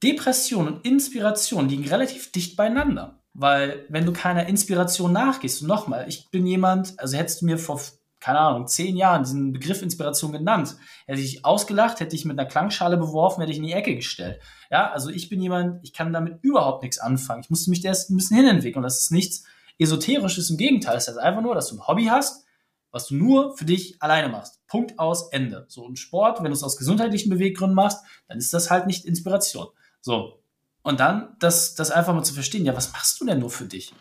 [0.04, 3.22] Depression und Inspiration liegen relativ dicht beieinander.
[3.34, 7.58] Weil wenn du keiner Inspiration nachgehst, und nochmal, ich bin jemand, also hättest du mir
[7.58, 7.82] vor,
[8.20, 12.48] keine Ahnung, zehn Jahren diesen Begriff Inspiration genannt, hätte ich ausgelacht, hätte ich mit einer
[12.48, 14.40] Klangschale beworfen, hätte ich in die Ecke gestellt.
[14.72, 17.42] Ja, also ich bin jemand, ich kann damit überhaupt nichts anfangen.
[17.42, 18.78] Ich musste mich da erst ein bisschen hinentwickeln.
[18.78, 19.44] Und das ist nichts
[19.78, 20.96] Esoterisches, im Gegenteil.
[20.96, 22.46] Das heißt einfach nur, dass du ein Hobby hast,
[22.92, 24.66] was du nur für dich alleine machst.
[24.68, 25.66] Punkt aus, Ende.
[25.68, 29.06] So ein Sport, wenn du es aus gesundheitlichen Beweggründen machst, dann ist das halt nicht
[29.06, 29.68] Inspiration.
[30.02, 30.42] So.
[30.82, 33.66] Und dann das, das einfach mal zu verstehen, ja, was machst du denn nur für
[33.66, 33.94] dich?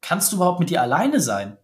[0.00, 1.56] Kannst du überhaupt mit dir alleine sein?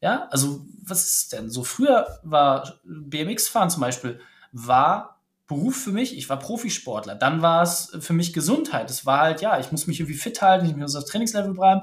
[0.00, 1.50] Ja, also was ist denn?
[1.50, 4.20] So früher war BMX-Fahren zum Beispiel,
[4.52, 7.14] war Beruf für mich, ich war Profisportler.
[7.14, 8.90] Dann war es für mich Gesundheit.
[8.90, 11.82] Es war halt, ja, ich muss mich irgendwie fit halten, ich muss auf Trainingslevel bleiben.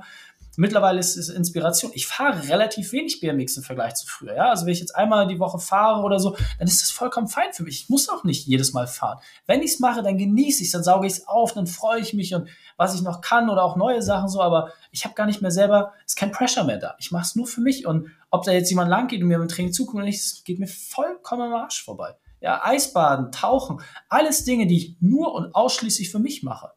[0.60, 1.94] Mittlerweile ist es Inspiration.
[1.96, 4.36] Ich fahre relativ wenig BMX im Vergleich zu früher.
[4.36, 4.50] Ja?
[4.50, 7.54] Also wenn ich jetzt einmal die Woche fahre oder so, dann ist das vollkommen fein
[7.54, 7.84] für mich.
[7.84, 9.20] Ich muss auch nicht jedes Mal fahren.
[9.48, 12.02] Wenn ich es mache, dann genieße ich es, dann sauge ich es auf, dann freue
[12.02, 14.42] ich mich und was ich noch kann oder auch neue Sachen so.
[14.42, 16.96] Aber ich habe gar nicht mehr selber, ist kein Pressure mehr da.
[17.00, 19.40] Ich mache es nur für mich und ob da jetzt jemand lang geht und mir
[19.40, 22.18] beim Training zuguckt oder nicht, das geht mir vollkommen am Arsch vorbei.
[22.42, 23.80] Ja, Eisbaden, Tauchen,
[24.10, 26.72] alles Dinge, die ich nur und ausschließlich für mich mache.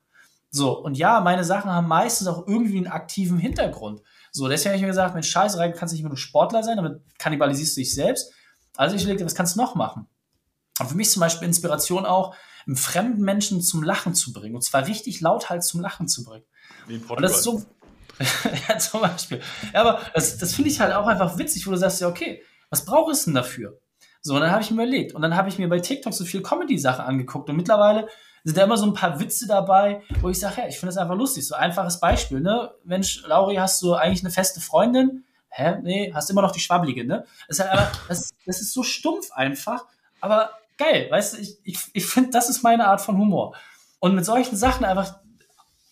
[0.55, 4.03] So, und ja, meine Sachen haben meistens auch irgendwie einen aktiven Hintergrund.
[4.33, 6.77] So, deswegen habe ich mir gesagt, Mensch, scheiße, Reike, kannst nicht immer nur Sportler sein,
[6.77, 8.33] damit kannibalisierst du dich selbst.
[8.77, 10.07] Also ich überlegte, was kannst du noch machen?
[10.79, 12.35] Und für mich zum Beispiel Inspiration auch,
[12.67, 14.55] einen fremden Menschen zum Lachen zu bringen.
[14.55, 16.45] Und zwar richtig laut halt zum Lachen zu bringen.
[16.87, 17.17] Wie in Portugal.
[17.17, 17.65] Und das ist so,
[18.69, 19.41] ja, zum Beispiel.
[19.73, 22.43] Ja, aber das, das finde ich halt auch einfach witzig, wo du sagst, ja, okay,
[22.71, 23.79] was braucht es denn dafür?
[24.21, 25.15] So, und dann habe ich mir überlegt.
[25.15, 27.49] Und dann habe ich mir bei TikTok so viel Comedy-Sachen angeguckt.
[27.49, 28.09] Und mittlerweile
[28.45, 31.03] sind da immer so ein paar Witze dabei, wo ich sage, ja, ich finde das
[31.03, 31.47] einfach lustig.
[31.47, 32.73] So einfaches Beispiel, ne?
[32.85, 35.25] Mensch, Lauri, hast du eigentlich eine feste Freundin?
[35.49, 35.77] Hä?
[35.83, 37.25] Nee, hast immer noch die Schwabbelige, ne?
[37.47, 39.85] Das ist, halt einfach, das, das ist so stumpf einfach,
[40.21, 43.55] aber geil, weißt du, ich, ich, ich finde, das ist meine Art von Humor.
[44.01, 45.15] Und mit solchen Sachen einfach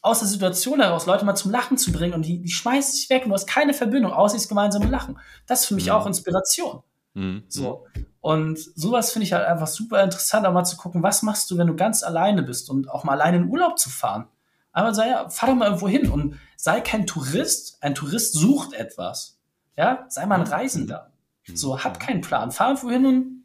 [0.02, 3.10] aus der Situation heraus Leute mal zum Lachen zu bringen und die, die schmeißen sich
[3.10, 5.18] weg und du hast keine Verbindung, außer das gemeinsame Lachen.
[5.46, 5.92] Das ist für mich mhm.
[5.92, 6.82] auch Inspiration.
[7.14, 7.44] Mhm.
[7.48, 7.86] So.
[8.20, 11.58] Und sowas finde ich halt einfach super interessant, auch mal zu gucken, was machst du,
[11.58, 14.28] wenn du ganz alleine bist und auch mal alleine in Urlaub zu fahren.
[14.72, 17.78] Einmal sei ja, fahr doch mal irgendwo hin und sei kein Tourist.
[17.80, 19.38] Ein Tourist sucht etwas.
[19.76, 20.52] Ja, sei mal ein mhm.
[20.52, 21.10] Reisender.
[21.48, 21.56] Mhm.
[21.56, 22.52] So, hab keinen Plan.
[22.52, 23.44] Fahr irgendwo hin und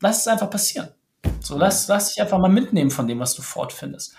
[0.00, 0.88] lass es einfach passieren.
[1.40, 4.14] So, lass, lass dich einfach mal mitnehmen von dem, was du fortfindest.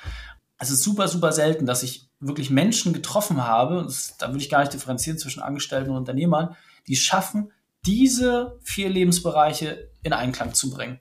[0.58, 4.50] Es ist super, super selten, dass ich wirklich Menschen getroffen habe, das, da würde ich
[4.50, 6.56] gar nicht differenzieren zwischen Angestellten und Unternehmern,
[6.88, 7.52] die schaffen,
[7.86, 11.00] diese vier Lebensbereiche in Einklang zu bringen.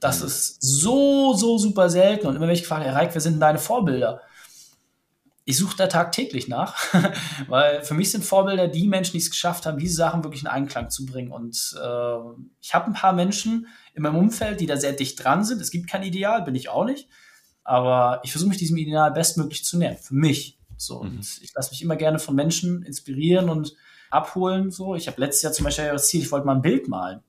[0.00, 0.26] Das mhm.
[0.26, 2.26] ist so, so super selten.
[2.26, 4.22] Und immer wenn ich gefragt Herr Reik, wer sind denn deine Vorbilder?
[5.44, 6.76] Ich suche da tagtäglich nach,
[7.48, 10.48] weil für mich sind Vorbilder die Menschen, die es geschafft haben, diese Sachen wirklich in
[10.48, 11.32] Einklang zu bringen.
[11.32, 12.18] Und äh,
[12.60, 15.60] ich habe ein paar Menschen in meinem Umfeld, die da sehr dicht dran sind.
[15.60, 17.08] Es gibt kein Ideal, bin ich auch nicht.
[17.64, 19.96] Aber ich versuche mich diesem Ideal bestmöglich zu nähern.
[19.96, 20.58] Für mich.
[20.76, 21.02] So.
[21.02, 21.10] Mhm.
[21.10, 23.74] Und ich lasse mich immer gerne von Menschen inspirieren und
[24.10, 24.70] abholen.
[24.70, 27.22] So, ich habe letztes Jahr zum Beispiel das Ziel, ich wollte mal ein Bild malen.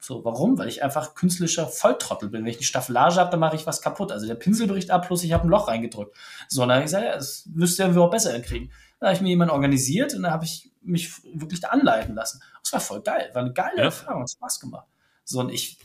[0.00, 0.56] So, warum?
[0.58, 2.42] Weil ich einfach künstlerischer Volltrottel bin.
[2.42, 4.12] Wenn ich eine Staffelage habe, dann mache ich was kaputt.
[4.12, 6.16] Also der Pinsel bricht ab, plus ich habe ein Loch reingedrückt.
[6.48, 8.70] So, und dann habe ich gesagt, ja, das müsste ja auch besser hinkriegen.
[9.00, 12.40] Dann habe ich mir jemanden organisiert und dann habe ich mich wirklich da anleiten lassen.
[12.62, 13.30] Das war voll geil.
[13.32, 13.84] War eine geile ja.
[13.84, 14.86] Erfahrung, hat Spaß gemacht.
[15.24, 15.78] So, und ich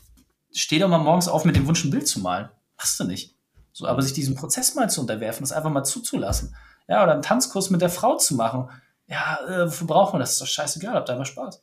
[0.52, 2.48] stehe doch mal morgens auf mit dem Wunsch, ein Bild zu malen.
[2.76, 3.36] Machst du nicht.
[3.72, 6.54] So, aber sich diesem Prozess mal zu unterwerfen, das einfach mal zuzulassen.
[6.86, 8.68] Ja, oder einen Tanzkurs mit der Frau zu machen
[9.06, 10.32] ja, äh, wofür braucht man das?
[10.32, 11.62] Ist doch scheißegal, habt einfach Spaß.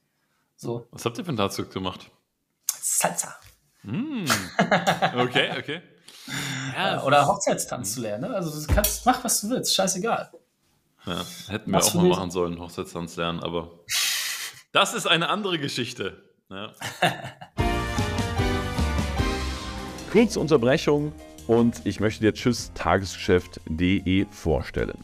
[0.55, 0.87] So.
[0.91, 2.09] Was habt ihr für einen Tanzstück gemacht?
[2.79, 3.35] Salsa.
[3.83, 4.25] Mm.
[5.17, 5.81] Okay, okay.
[6.75, 8.29] Ja, Oder Hochzeitstanz zu lernen.
[8.29, 8.35] Ne?
[8.35, 10.31] Also du kannst, mach, was du willst, scheißegal.
[11.05, 13.71] Ja, hätten wir was auch mal machen sollen, Hochzeitstanz lernen, aber
[14.71, 16.23] das ist eine andere Geschichte.
[16.49, 16.73] Ja.
[20.11, 21.11] Kurze Unterbrechung
[21.47, 25.03] und ich möchte dir Tschüss Tagesgeschäft.de vorstellen.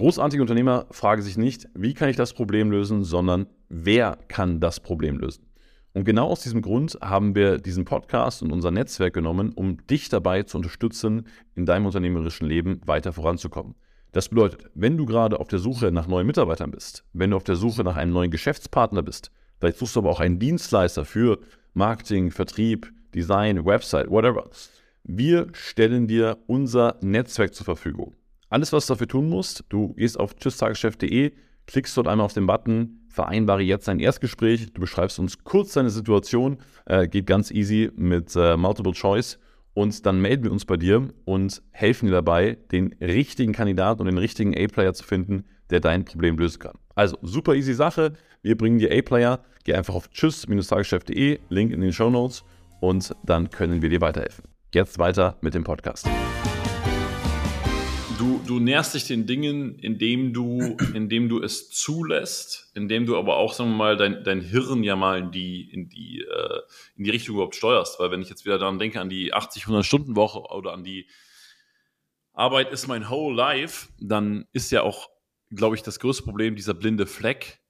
[0.00, 4.80] Großartige Unternehmer fragen sich nicht, wie kann ich das Problem lösen, sondern wer kann das
[4.80, 5.44] Problem lösen.
[5.92, 10.08] Und genau aus diesem Grund haben wir diesen Podcast und unser Netzwerk genommen, um dich
[10.08, 13.74] dabei zu unterstützen, in deinem unternehmerischen Leben weiter voranzukommen.
[14.12, 17.44] Das bedeutet, wenn du gerade auf der Suche nach neuen Mitarbeitern bist, wenn du auf
[17.44, 21.40] der Suche nach einem neuen Geschäftspartner bist, vielleicht suchst du aber auch einen Dienstleister für
[21.74, 24.48] Marketing, Vertrieb, Design, Website, whatever.
[25.04, 28.14] Wir stellen dir unser Netzwerk zur Verfügung.
[28.50, 31.32] Alles, was du dafür tun musst, du gehst auf tschüsstageschef.de,
[31.66, 35.90] klickst dort einmal auf den Button, vereinbare jetzt ein Erstgespräch, du beschreibst uns kurz deine
[35.90, 39.38] Situation, äh, geht ganz easy mit äh, Multiple Choice
[39.72, 44.06] und dann melden wir uns bei dir und helfen dir dabei, den richtigen Kandidaten und
[44.06, 46.76] den richtigen A-Player zu finden, der dein Problem lösen kann.
[46.96, 51.92] Also super easy Sache, wir bringen dir A-Player, geh einfach auf tschüss-tageschef.de, Link in den
[51.92, 52.42] Show Notes
[52.80, 54.42] und dann können wir dir weiterhelfen.
[54.74, 56.08] Jetzt weiter mit dem Podcast.
[58.20, 63.36] Du, du näherst dich den Dingen, indem du, indem du es zulässt, indem du aber
[63.36, 66.60] auch, sagen wir mal, dein, dein Hirn ja mal in die, in die, äh,
[66.96, 67.98] in die Richtung überhaupt steuerst.
[67.98, 70.84] Weil wenn ich jetzt wieder daran denke, an die 80, 100 Stunden Woche oder an
[70.84, 71.08] die
[72.34, 75.08] Arbeit ist mein whole life, dann ist ja auch,
[75.50, 77.60] glaube ich, das größte Problem dieser blinde Fleck,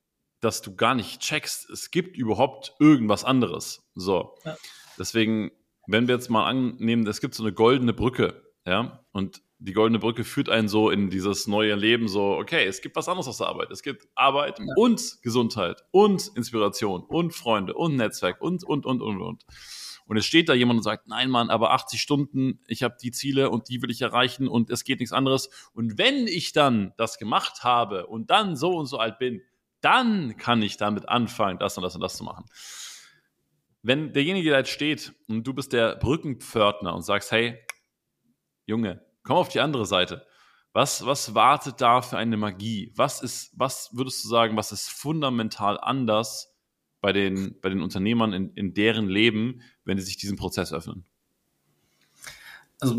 [0.41, 3.89] dass du gar nicht checkst, es gibt überhaupt irgendwas anderes.
[3.95, 4.37] So.
[4.45, 4.57] Ja.
[4.99, 5.53] Deswegen,
[5.87, 9.99] wenn wir jetzt mal annehmen, es gibt so eine goldene Brücke, ja, und die goldene
[9.99, 13.39] Brücke führt einen so in dieses neue Leben, so, okay, es gibt was anderes aus
[13.39, 13.71] der Arbeit.
[13.71, 14.65] Es gibt Arbeit ja.
[14.77, 19.45] und Gesundheit und Inspiration und Freunde und Netzwerk und, und, und, und, und.
[20.07, 23.13] Und es steht da jemand und sagt, nein, Mann, aber 80 Stunden, ich habe die
[23.13, 25.51] Ziele und die will ich erreichen und es geht nichts anderes.
[25.73, 29.43] Und wenn ich dann das gemacht habe und dann so und so alt bin,
[29.83, 32.47] dann kann ich damit anfangen, das und das und das zu machen.
[33.83, 37.59] Wenn derjenige, der da jetzt steht und du bist der Brückenpförtner und sagst, hey,
[38.67, 40.27] Junge, komm auf die andere Seite.
[40.73, 42.93] Was, was wartet da für eine Magie?
[42.95, 46.55] Was ist, was würdest du sagen, was ist fundamental anders
[47.01, 51.05] bei den, bei den Unternehmern in, in deren Leben, wenn sie sich diesen Prozess öffnen?
[52.79, 52.97] Also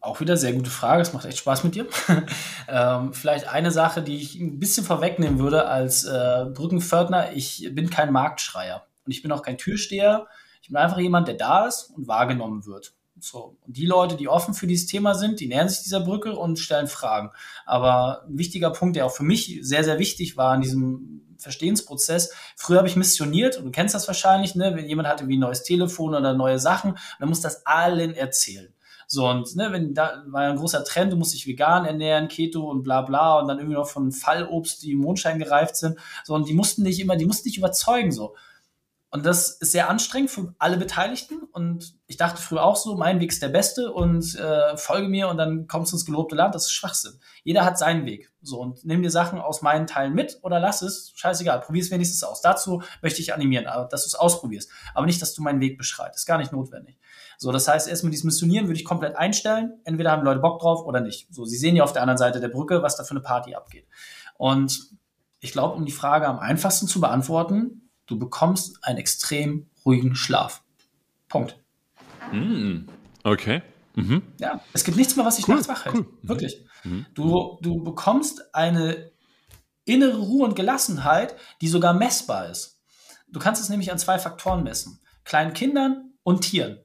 [0.00, 1.02] auch wieder sehr gute Frage.
[1.02, 1.86] Es macht echt Spaß mit dir.
[2.68, 7.32] ähm, vielleicht eine Sache, die ich ein bisschen vorwegnehmen würde als äh, Brückenpförtner.
[7.32, 10.26] Ich bin kein Marktschreier und ich bin auch kein Türsteher.
[10.62, 12.94] Ich bin einfach jemand, der da ist und wahrgenommen wird.
[13.20, 13.56] So.
[13.66, 16.58] Und die Leute, die offen für dieses Thema sind, die nähern sich dieser Brücke und
[16.58, 17.30] stellen Fragen.
[17.66, 22.32] Aber ein wichtiger Punkt, der auch für mich sehr, sehr wichtig war in diesem Verstehensprozess.
[22.56, 24.74] Früher habe ich missioniert und du kennst das wahrscheinlich, ne?
[24.74, 28.72] wenn jemand hatte wie ein neues Telefon oder neue Sachen, dann muss das allen erzählen.
[29.10, 32.68] So, und ne, wenn da war ein großer Trend, du musst dich vegan ernähren, Keto
[32.70, 35.98] und bla bla und dann irgendwie noch von Fallobst, die im Mondschein gereift sind.
[36.24, 38.12] So, und die mussten dich immer, die mussten dich überzeugen.
[38.12, 38.36] so.
[39.10, 41.42] Und das ist sehr anstrengend für alle Beteiligten.
[41.52, 45.28] Und ich dachte früher auch so, mein Weg ist der beste und äh, folge mir
[45.28, 46.54] und dann kommst du ins gelobte Land.
[46.54, 47.18] Das ist Schwachsinn.
[47.42, 48.30] Jeder hat seinen Weg.
[48.42, 51.12] So, und nimm dir Sachen aus meinen Teilen mit oder lass es.
[51.16, 51.60] Scheißegal.
[51.60, 52.42] Probier es wenigstens aus.
[52.42, 54.70] Dazu möchte ich animieren, dass du es ausprobierst.
[54.94, 56.26] Aber nicht, dass du meinen Weg beschreitest.
[56.26, 56.98] Gar nicht notwendig.
[57.38, 59.80] So, das heißt, erstmal dieses Missionieren würde ich komplett einstellen.
[59.84, 61.32] Entweder haben Leute Bock drauf oder nicht.
[61.32, 63.54] So, sie sehen ja auf der anderen Seite der Brücke, was da für eine Party
[63.54, 63.86] abgeht.
[64.36, 64.90] Und
[65.40, 70.62] ich glaube, um die Frage am einfachsten zu beantworten, Du bekommst einen extrem ruhigen Schlaf.
[71.28, 71.56] Punkt.
[72.32, 72.88] Mm,
[73.22, 73.62] okay.
[73.94, 74.22] Mhm.
[74.40, 75.94] Ja, es gibt nichts mehr, was dich cool, nachts wach hält.
[75.94, 76.02] Cool.
[76.02, 76.28] Mhm.
[76.28, 76.64] Wirklich.
[76.84, 77.06] Mhm.
[77.14, 79.10] Du, du bekommst eine
[79.84, 82.80] innere Ruhe und Gelassenheit, die sogar messbar ist.
[83.28, 85.00] Du kannst es nämlich an zwei Faktoren messen.
[85.24, 86.78] Kleinen Kindern und Tieren.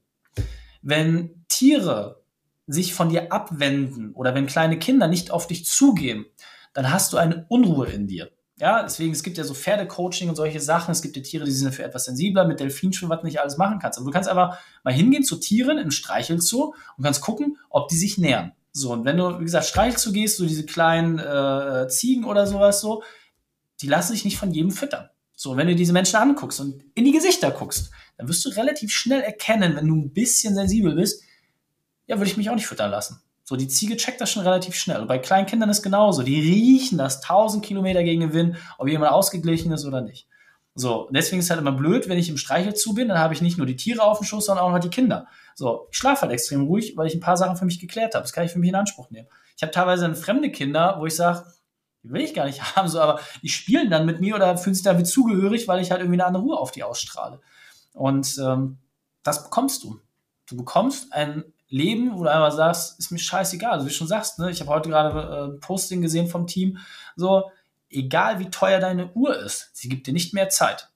[0.82, 2.24] Wenn Tiere
[2.67, 6.26] sich von dir abwenden oder wenn kleine Kinder nicht auf dich zugehen,
[6.74, 8.32] dann hast du eine Unruhe in dir.
[8.64, 10.93] Ja, deswegen, es gibt ja so Pferdecoaching und solche Sachen.
[10.93, 13.57] Es gibt ja Tiere, die sind dafür etwas sensibler, mit Delfinschwimmen, was du nicht alles
[13.57, 13.99] machen kannst.
[13.99, 17.97] Aber du kannst einfach mal hingehen zu Tieren im Streichelzoo und kannst gucken, ob die
[17.97, 18.53] sich nähern.
[18.72, 22.80] So, und wenn du, wie gesagt, Streichelzoo gehst, so diese kleinen äh, Ziegen oder sowas
[22.80, 23.03] so,
[23.82, 25.09] die lassen sich nicht von jedem füttern.
[25.36, 28.93] So, wenn du diese Menschen anguckst und in die Gesichter guckst, dann wirst du relativ
[28.93, 31.22] schnell erkennen, wenn du ein bisschen sensibel bist,
[32.07, 33.22] ja, würde ich mich auch nicht füttern lassen.
[33.43, 35.01] So, die Ziege checkt das schon relativ schnell.
[35.01, 36.23] Und bei kleinen Kindern ist genauso.
[36.23, 40.27] Die riechen das 1000 Kilometer gegen den Wind, ob jemand ausgeglichen ist oder nicht.
[40.75, 43.33] So, deswegen ist es halt immer blöd, wenn ich im Streichel zu bin, dann habe
[43.33, 45.27] ich nicht nur die Tiere auf dem Schoß, sondern auch noch die Kinder.
[45.55, 48.23] So, ich schlafe halt extrem ruhig, weil ich ein paar Sachen für mich geklärt habe.
[48.23, 49.27] Das kann ich für mich in Anspruch nehmen.
[49.55, 51.45] Ich habe teilweise fremde Kinder, wo ich sage,
[52.01, 54.73] die will ich gar nicht haben, so, aber die spielen dann mit mir oder fühlen
[54.73, 57.39] sich damit zugehörig, weil ich halt irgendwie eine andere Ruhe auf die ausstrahle.
[57.93, 58.79] Und ähm,
[59.21, 59.99] das bekommst du.
[60.47, 63.72] Du bekommst ein Leben, du einfach sagst, ist mir scheißegal.
[63.72, 66.47] Also wie du schon sagst, ne, ich habe heute gerade äh, ein Posting gesehen vom
[66.47, 66.78] Team,
[67.16, 67.49] so,
[67.89, 70.89] egal wie teuer deine Uhr ist, sie gibt dir nicht mehr Zeit.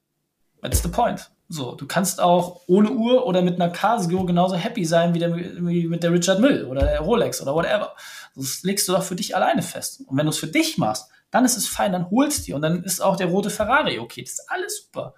[0.61, 1.32] That's the point.
[1.49, 5.36] So, du kannst auch ohne Uhr oder mit einer Casio genauso happy sein wie, der,
[5.36, 7.95] wie mit der Richard Mill oder der Rolex oder whatever.
[8.36, 10.03] Das legst du doch für dich alleine fest.
[10.07, 12.55] Und wenn du es für dich machst, dann ist es fein, dann holst du dir
[12.55, 14.22] und dann ist auch der rote Ferrari okay.
[14.22, 15.13] Das ist alles super.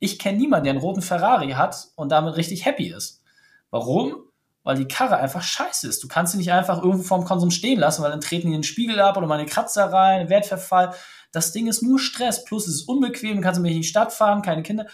[0.00, 3.22] Ich kenne niemanden, der einen roten Ferrari hat und damit richtig happy ist.
[3.70, 4.16] Warum?
[4.62, 6.02] Weil die Karre einfach scheiße ist.
[6.02, 8.60] Du kannst sie nicht einfach irgendwo vorm Konsum stehen lassen, weil dann treten die in
[8.60, 10.94] den Spiegel ab oder mal eine Kratzer rein, Wertverfall.
[11.32, 14.12] Das Ding ist nur Stress, plus es ist unbequem, du kannst nicht in die Stadt
[14.12, 14.86] fahren, keine Kinder.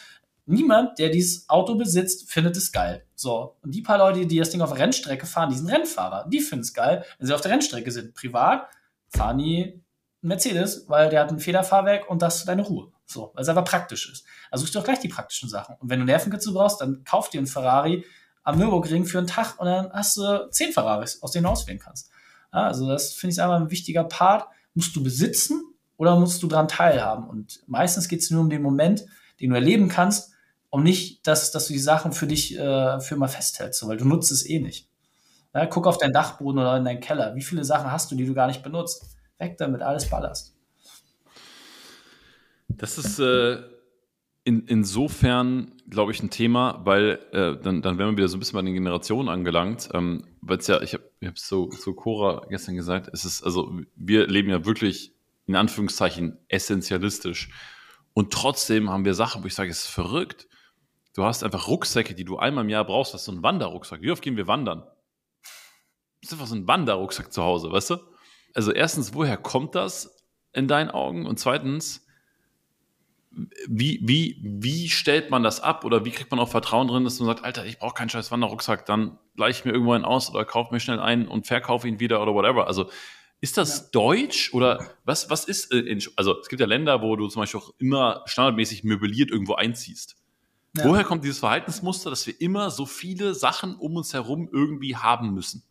[0.47, 3.05] Niemand, der dieses Auto besitzt, findet es geil.
[3.15, 3.57] So.
[3.63, 6.63] Und die paar Leute, die das Ding auf Rennstrecke fahren, die sind Rennfahrer, die finden
[6.63, 8.15] es geil, wenn sie auf der Rennstrecke sind.
[8.15, 8.67] Privat
[9.09, 9.83] fahren die
[10.23, 12.93] Mercedes, weil der hat ein Federfahrwerk und das ist deine Ruhe.
[13.05, 14.25] So, weil es einfach praktisch ist.
[14.51, 15.77] Also such dir doch gleich die praktischen Sachen.
[15.81, 18.05] Und wenn du Nervenkitzel brauchst, dann kauf dir einen Ferrari,
[18.43, 21.79] am Nürburgring für einen Tag und dann hast du zehn Ferraris, aus denen du auswählen
[21.79, 22.11] kannst.
[22.53, 24.49] Ja, also das finde ich einfach ein wichtiger Part.
[24.75, 25.63] Musst du besitzen
[25.97, 27.29] oder musst du daran teilhaben?
[27.29, 29.05] Und meistens geht es nur um den Moment,
[29.41, 30.33] den du erleben kannst,
[30.71, 34.05] um nicht, dass, dass du die Sachen für dich äh, für immer festhältst, weil du
[34.05, 34.89] nutzt es eh nicht.
[35.55, 37.35] Ja, guck auf deinen Dachboden oder in deinen Keller.
[37.35, 39.17] Wie viele Sachen hast du, die du gar nicht benutzt?
[39.39, 40.55] Weg damit, alles Ballast.
[42.69, 43.63] Das ist äh,
[44.49, 48.41] in, insofern, glaube ich, ein Thema, weil äh, dann, dann wären wir wieder so ein
[48.41, 49.91] bisschen bei den Generationen angelangt.
[49.93, 53.79] Ähm, weil es ja, ich habe es so zu Cora gestern gesagt, es ist, also
[53.95, 55.13] wir leben ja wirklich
[55.47, 57.51] in Anführungszeichen essentialistisch.
[58.15, 60.49] Und trotzdem haben wir Sachen, wo ich sage, es ist verrückt.
[61.15, 64.01] Du hast einfach Rucksäcke, die du einmal im Jahr brauchst, was so ein Wanderrucksack.
[64.01, 64.83] Wie oft gehen wir wandern?
[66.23, 67.97] Das ist einfach so ein Wanderrucksack zu Hause, weißt du?
[68.55, 70.25] Also erstens, woher kommt das
[70.55, 71.27] in deinen Augen?
[71.27, 72.08] Und zweitens,
[73.67, 77.19] wie, wie, wie stellt man das ab oder wie kriegt man auch Vertrauen drin, dass
[77.21, 80.31] man sagt, Alter, ich brauche keinen scheiß Wanderrucksack, dann gleiche ich mir irgendwo einen aus
[80.31, 82.67] oder kaufe mir schnell einen und verkaufe ihn wieder oder whatever.
[82.67, 82.91] Also
[83.41, 83.85] ist das ja.
[83.93, 87.43] deutsch oder was, was ist, äh, in, also es gibt ja Länder, wo du zum
[87.43, 90.17] Beispiel auch immer standardmäßig möbliert irgendwo einziehst.
[90.77, 90.85] Ja.
[90.85, 95.33] Woher kommt dieses Verhaltensmuster, dass wir immer so viele Sachen um uns herum irgendwie haben
[95.33, 95.63] müssen?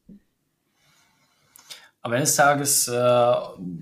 [2.01, 3.34] Am Ende des Tages äh,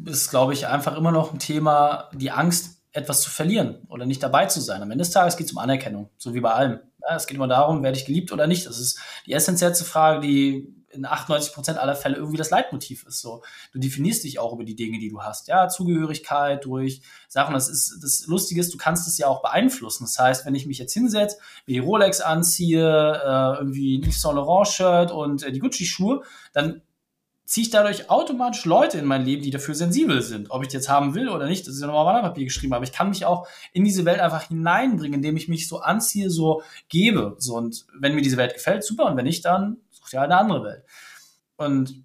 [0.06, 4.24] ist, glaube ich, einfach immer noch ein Thema, die Angst, etwas zu verlieren oder nicht
[4.24, 4.82] dabei zu sein.
[4.82, 6.80] Am Ende des Tages geht es um Anerkennung, so wie bei allem.
[7.02, 8.66] Ja, es geht immer darum, werde ich geliebt oder nicht.
[8.66, 13.20] Das ist die essentiellste Frage, die in 98 Prozent aller Fälle irgendwie das Leitmotiv ist.
[13.20, 13.44] So,
[13.74, 15.48] du definierst dich auch über die Dinge, die du hast.
[15.48, 17.54] Ja, Zugehörigkeit durch Sachen.
[17.54, 20.06] Das ist das Lustige ist, du kannst es ja auch beeinflussen.
[20.06, 24.22] Das heißt, wenn ich mich jetzt hinsetze, mir die Rolex anziehe, äh, irgendwie ein Yves
[24.22, 26.22] Saint Laurent Shirt und äh, die Gucci Schuhe,
[26.54, 26.82] dann
[27.46, 30.50] ziehe ich dadurch automatisch Leute in mein Leben, die dafür sensibel sind.
[30.50, 32.84] Ob ich jetzt haben will oder nicht, das ist ja nochmal auf Wanderpapier geschrieben, aber
[32.84, 36.64] ich kann mich auch in diese Welt einfach hineinbringen, indem ich mich so anziehe, so
[36.90, 37.36] gebe.
[37.38, 40.40] So, und wenn mir diese Welt gefällt, super, und wenn nicht, dann sucht halt eine
[40.40, 40.84] andere Welt.
[41.56, 42.04] Und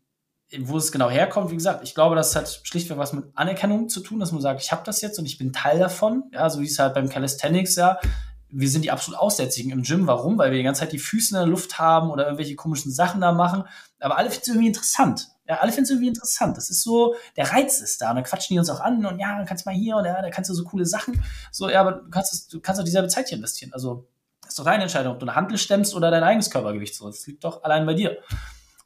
[0.59, 4.01] wo es genau herkommt, wie gesagt, ich glaube, das hat schlichtweg was mit Anerkennung zu
[4.01, 6.25] tun, dass man sagt, ich habe das jetzt und ich bin Teil davon.
[6.33, 7.99] Ja, so wie es halt beim Calisthenics ja
[8.53, 10.07] wir sind die absolut Aussätzigen im Gym.
[10.07, 10.39] Warum?
[10.39, 13.21] Weil wir die ganze Zeit die Füße in der Luft haben oder irgendwelche komischen Sachen
[13.21, 13.65] da machen.
[14.01, 15.29] Aber alle finden es irgendwie interessant.
[15.49, 16.57] Ja, alle finden es irgendwie interessant.
[16.57, 18.11] Das ist so, der Reiz ist da.
[18.11, 20.05] Und dann quatschen die uns auch an und ja, dann kannst du mal hier und
[20.05, 21.23] ja, da kannst du so coole Sachen.
[21.53, 23.73] So, ja, aber du kannst, du kannst auch dieselbe Zeit hier investieren.
[23.73, 24.09] Also,
[24.43, 26.95] das ist doch deine Entscheidung, ob du eine Handel stemmst oder dein eigenes Körpergewicht.
[26.95, 28.19] So, das liegt doch allein bei dir.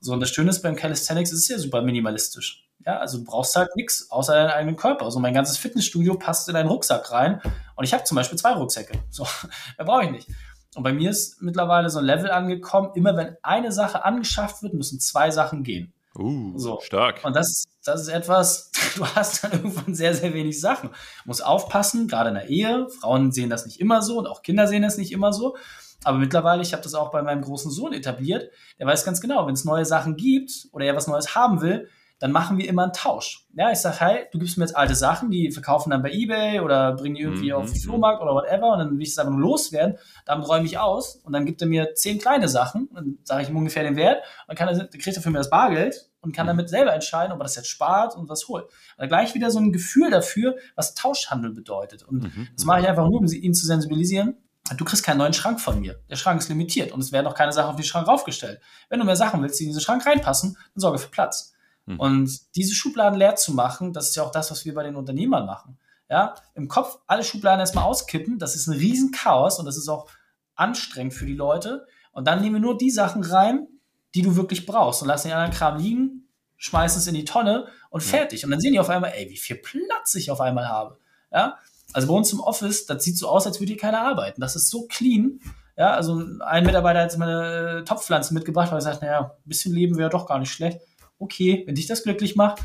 [0.00, 2.63] So, und das Schöne ist beim Calisthenics, es ist ja super minimalistisch.
[2.86, 5.06] Ja, also du brauchst halt nichts außer deinen eigenen Körper.
[5.06, 7.40] Also mein ganzes Fitnessstudio passt in einen Rucksack rein.
[7.76, 8.98] Und ich habe zum Beispiel zwei Rucksäcke.
[9.10, 9.26] So,
[9.78, 10.28] mehr brauche ich nicht.
[10.74, 14.74] Und bei mir ist mittlerweile so ein Level angekommen, immer wenn eine Sache angeschafft wird,
[14.74, 15.92] müssen zwei Sachen gehen.
[16.16, 16.80] Uh, so.
[16.80, 17.24] stark.
[17.24, 20.90] Und das, das ist etwas, du hast dann irgendwann sehr, sehr wenig Sachen.
[20.90, 20.96] Du
[21.28, 22.88] musst aufpassen, gerade in der Ehe.
[23.00, 25.56] Frauen sehen das nicht immer so und auch Kinder sehen das nicht immer so.
[26.04, 29.46] Aber mittlerweile, ich habe das auch bei meinem großen Sohn etabliert, der weiß ganz genau,
[29.46, 32.84] wenn es neue Sachen gibt oder er was Neues haben will, dann machen wir immer
[32.84, 33.46] einen Tausch.
[33.54, 36.60] Ja, ich sage, hey, du gibst mir jetzt alte Sachen, die verkaufen dann bei Ebay
[36.60, 37.56] oder bringen die irgendwie mhm.
[37.56, 40.66] auf den Flohmarkt oder whatever und dann will ich es einfach nur loswerden, damit räume
[40.66, 43.82] ich aus und dann gibt er mir zehn kleine Sachen und sage ich ihm ungefähr
[43.82, 46.48] den Wert und kann er, dann kriegt er für mir das Bargeld und kann mhm.
[46.48, 48.66] damit selber entscheiden, ob er das jetzt spart und was holt.
[48.96, 52.02] Und gleich wieder so ein Gefühl dafür, was Tauschhandel bedeutet.
[52.02, 52.48] Und mhm.
[52.56, 54.36] das mache ich einfach nur, um ihn zu sensibilisieren.
[54.78, 56.00] Du kriegst keinen neuen Schrank von mir.
[56.08, 58.60] Der Schrank ist limitiert und es werden auch keine Sachen auf den Schrank raufgestellt.
[58.88, 61.53] Wenn du mehr Sachen willst, die in diesen Schrank reinpassen, dann sorge für Platz.
[61.86, 62.00] Mhm.
[62.00, 64.96] Und diese Schubladen leer zu machen, das ist ja auch das, was wir bei den
[64.96, 65.78] Unternehmern machen.
[66.08, 70.06] Ja, im Kopf alle Schubladen erstmal auskippen, das ist ein Riesenchaos und das ist auch
[70.54, 71.86] anstrengend für die Leute.
[72.12, 73.66] Und dann nehmen wir nur die Sachen rein,
[74.14, 77.66] die du wirklich brauchst und lassen den anderen Kram liegen, schmeißen es in die Tonne
[77.90, 78.44] und fertig.
[78.44, 80.98] Und dann sehen die auf einmal, ey, wie viel Platz ich auf einmal habe.
[81.32, 81.58] Ja,
[81.92, 84.40] also bei uns im Office, das sieht so aus, als würde hier keiner arbeiten.
[84.40, 85.40] Das ist so clean.
[85.76, 89.74] Ja, also ein Mitarbeiter hat jetzt meine Topfpflanzen mitgebracht, weil er sagt, naja, ein bisschen
[89.74, 90.80] Leben wäre doch gar nicht schlecht
[91.18, 92.62] okay, wenn dich das glücklich macht,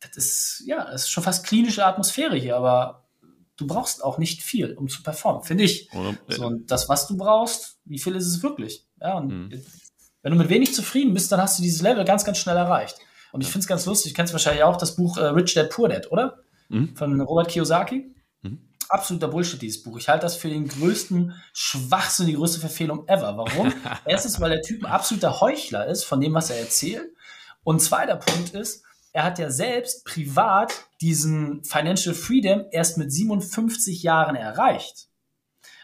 [0.00, 3.08] das ist, ja, das ist schon fast klinische Atmosphäre hier, aber
[3.56, 5.92] du brauchst auch nicht viel, um zu performen, finde ich.
[5.92, 8.86] Oder, so, und das, was du brauchst, wie viel ist es wirklich?
[9.00, 9.62] Ja, und mhm.
[10.22, 12.98] wenn du mit wenig zufrieden bist, dann hast du dieses Level ganz, ganz schnell erreicht.
[13.32, 15.70] Und ich finde es ganz lustig, du kennst wahrscheinlich auch das Buch äh, Rich Dad
[15.70, 16.38] Poor Dad, oder?
[16.68, 16.96] Mhm.
[16.96, 18.14] Von Robert Kiyosaki.
[18.42, 18.58] Mhm.
[18.88, 19.98] Absoluter Bullshit, dieses Buch.
[19.98, 23.36] Ich halte das für den größten Schwachsinn, die größte Verfehlung ever.
[23.36, 23.72] Warum?
[24.04, 27.08] Erstens, weil der Typ ein absoluter Heuchler ist von dem, was er erzählt.
[27.62, 34.02] Und zweiter Punkt ist, er hat ja selbst privat diesen Financial Freedom erst mit 57
[34.02, 35.08] Jahren erreicht.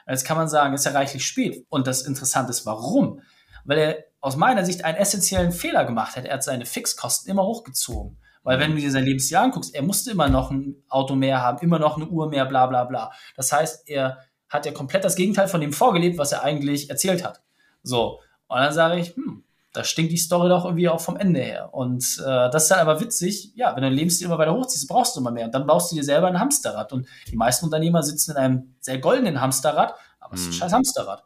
[0.09, 1.67] Jetzt kann man sagen, ist ja reichlich spät.
[1.69, 3.23] Und das Interessante ist, warum?
[3.65, 6.25] Weil er aus meiner Sicht einen essentiellen Fehler gemacht hat.
[6.25, 8.19] Er hat seine Fixkosten immer hochgezogen.
[8.45, 11.59] Weil wenn du dir sein Lebensjahr anguckst, er musste immer noch ein Auto mehr haben,
[11.59, 13.13] immer noch eine Uhr mehr, bla bla bla.
[13.35, 14.19] Das heißt, er
[14.49, 17.43] hat ja komplett das Gegenteil von dem vorgelebt, was er eigentlich erzählt hat.
[17.83, 18.21] So.
[18.47, 19.43] Und dann sage ich, hm,
[19.77, 21.75] da stinkt die Story doch irgendwie auch vom Ende her.
[21.75, 24.89] Und äh, das ist dann aber witzig, ja, wenn du dein Lebensstil immer weiter hochziehst,
[24.89, 25.45] brauchst du immer mehr.
[25.45, 26.95] Und dann baust du dir selber ein Hamsterrad.
[26.95, 30.55] Und die meisten Unternehmer sitzen in einem sehr goldenen Hamsterrad, aber es ist ein mhm.
[30.55, 31.25] scheiß Hamsterrad.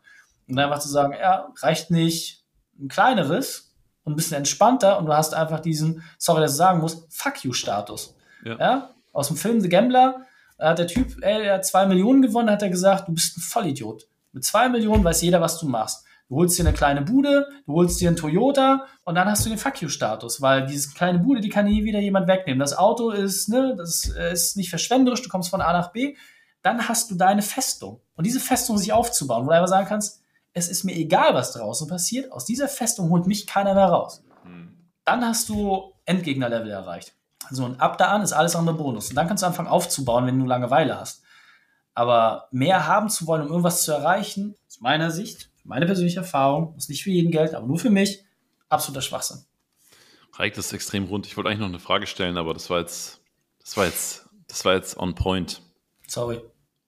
[0.48, 2.44] Und dann einfach zu sagen, ja, reicht nicht
[2.80, 3.72] ein kleineres
[4.03, 7.44] und ein bisschen entspannter und du hast einfach diesen, sorry, dass ich sagen muss, Fuck
[7.44, 8.16] you-Status.
[8.44, 8.59] Ja.
[8.59, 8.90] ja.
[9.12, 10.26] Aus dem Film The Gambler
[10.59, 13.42] hat der Typ, ey, der hat zwei Millionen gewonnen, hat er gesagt, du bist ein
[13.42, 14.09] Vollidiot.
[14.32, 16.05] Mit zwei Millionen weiß jeder, was du machst.
[16.31, 19.49] Du holst dir eine kleine Bude, du holst dir einen Toyota und dann hast du
[19.49, 22.61] den Fuck you-Status, weil diese kleine Bude, die kann nie wieder jemand wegnehmen.
[22.61, 26.14] Das Auto ist, ne, das ist nicht verschwenderisch, du kommst von A nach B.
[26.62, 28.01] Dann hast du deine Festung.
[28.14, 30.22] Und diese Festung sich aufzubauen, wo du einfach sagen kannst,
[30.53, 34.22] es ist mir egal, was draußen passiert, aus dieser Festung holt mich keiner mehr raus.
[34.45, 34.76] Hm.
[35.05, 37.12] Dann hast du Endgegner-Level erreicht.
[37.51, 39.11] So, und ab da an ist alles andere Bonus.
[39.11, 41.24] Und dann kannst du anfangen aufzubauen, wenn du Langeweile hast.
[41.93, 46.74] Aber mehr haben zu wollen, um irgendwas zu erreichen, aus meiner Sicht, meine persönliche Erfahrung,
[46.74, 48.24] muss nicht für jeden Geld, aber nur für mich,
[48.68, 49.44] absoluter Schwachsinn.
[50.34, 51.26] Reicht das extrem rund.
[51.26, 53.20] Ich wollte eigentlich noch eine Frage stellen, aber das war jetzt,
[53.61, 55.62] das war jetzt, das war jetzt on point.
[56.06, 56.40] Sorry.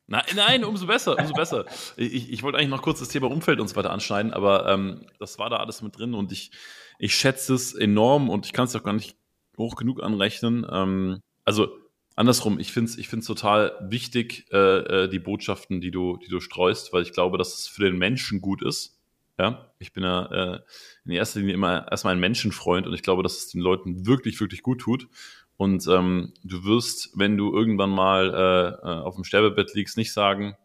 [0.06, 1.64] Nein, nein, umso besser, umso besser.
[1.96, 5.06] Ich, ich wollte eigentlich noch kurz das Thema Umfeld und so weiter anschneiden, aber ähm,
[5.18, 6.50] das war da alles mit drin und ich,
[6.98, 9.16] ich schätze es enorm und ich kann es auch gar nicht
[9.56, 10.66] hoch genug anrechnen.
[10.70, 11.68] Ähm, also
[12.16, 16.28] andersrum, ich finde es ich find's total wichtig, äh, äh, die Botschaften, die du, die
[16.28, 18.98] du streust, weil ich glaube, dass es für den Menschen gut ist.
[19.38, 20.60] Ja, ich bin ja äh,
[21.04, 24.40] in erster Linie immer erstmal ein Menschenfreund und ich glaube, dass es den Leuten wirklich,
[24.40, 25.08] wirklich gut tut.
[25.56, 30.12] Und ähm, du wirst, wenn du irgendwann mal äh, äh auf dem Sterbebett liegst, nicht
[30.12, 30.56] sagen,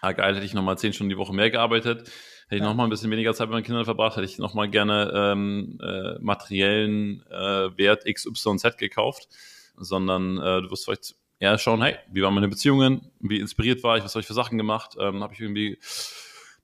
[0.00, 2.66] ah geil, hätte ich nochmal zehn Stunden die Woche mehr gearbeitet, hätte ich ja.
[2.66, 5.12] noch mal ein bisschen weniger Zeit mit meinen Kindern verbracht, hätte ich noch mal gerne
[5.14, 9.28] ähm, äh, materiellen äh, Wert XYZ gekauft,
[9.78, 13.96] sondern äh, du wirst vielleicht eher schauen, hey, wie waren meine Beziehungen, wie inspiriert war
[13.98, 15.78] ich, was habe ich für Sachen gemacht, ähm, habe ich irgendwie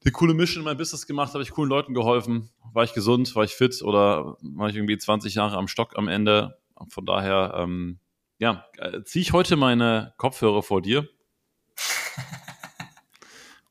[0.05, 3.35] eine coole Mission in meinem Business gemacht, habe ich coolen Leuten geholfen, war ich gesund,
[3.37, 3.83] war ich fit?
[3.83, 6.59] Oder war ich irgendwie 20 Jahre am Stock am Ende.
[6.89, 7.99] Von daher, ähm,
[8.39, 11.09] ja, äh, ziehe ich heute meine Kopfhörer vor dir.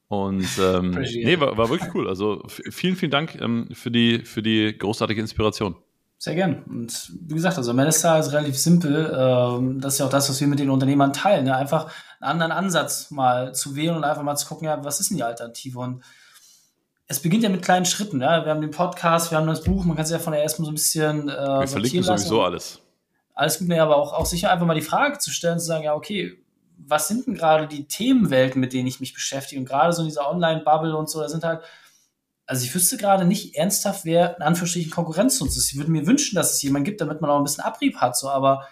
[0.08, 2.08] Und ähm, nee, war, war wirklich cool.
[2.10, 5.76] Also vielen, vielen Dank ähm, für, die, für die großartige Inspiration.
[6.24, 6.62] Sehr gern.
[6.70, 9.12] Und wie gesagt, also Melissa ist relativ simpel.
[9.12, 11.48] Ähm, das ist ja auch das, was wir mit den Unternehmern teilen.
[11.48, 11.56] Ja?
[11.56, 15.10] Einfach einen anderen Ansatz mal zu wählen und einfach mal zu gucken, ja, was ist
[15.10, 15.80] denn die Alternative?
[15.80, 16.04] Und
[17.08, 18.22] es beginnt ja mit kleinen Schritten.
[18.22, 18.46] Ja?
[18.46, 20.66] Wir haben den Podcast, wir haben das Buch, man kann sich ja von der erstmal
[20.68, 21.28] so ein bisschen.
[21.28, 22.80] Äh, wir verlinken sowieso alles.
[23.34, 25.86] Alles gut, nee, aber auch, auch sicher einfach mal die Frage zu stellen, zu sagen,
[25.86, 26.38] ja, okay,
[26.78, 29.60] was sind denn gerade die Themenwelten, mit denen ich mich beschäftige?
[29.60, 31.62] Und gerade so in dieser Online-Bubble und so, da sind halt,
[32.52, 35.72] also ich wüsste gerade nicht ernsthaft, wer in Anführungsstrichen Konkurrenz zu uns ist.
[35.72, 38.18] Ich würde mir wünschen, dass es jemanden gibt, damit man auch ein bisschen Abrieb hat,
[38.18, 38.68] so, aber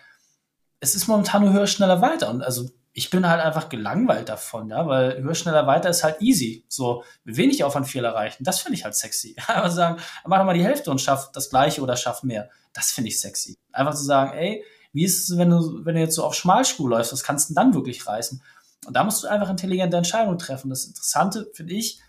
[0.82, 2.30] es ist momentan nur höher, schneller, weiter.
[2.30, 6.22] Und also ich bin halt einfach gelangweilt davon, ja, weil höher, schneller, weiter ist halt
[6.22, 6.66] easy.
[6.68, 8.44] So, mit wenig Aufwand viel erreichen.
[8.44, 9.38] Das finde ich halt sexy.
[9.48, 12.50] Einfach sagen, mach doch mal die Hälfte und schaff das Gleiche oder schaff mehr.
[12.74, 13.58] Das finde ich sexy.
[13.72, 14.62] Einfach zu sagen, ey,
[14.92, 17.14] wie ist es, wenn du, wenn du jetzt so auf Schmalspur läufst?
[17.14, 18.44] Was kannst du denn dann wirklich reißen?
[18.88, 20.70] Und da musst du einfach intelligente Entscheidungen treffen.
[20.70, 22.02] Das Interessante finde ich,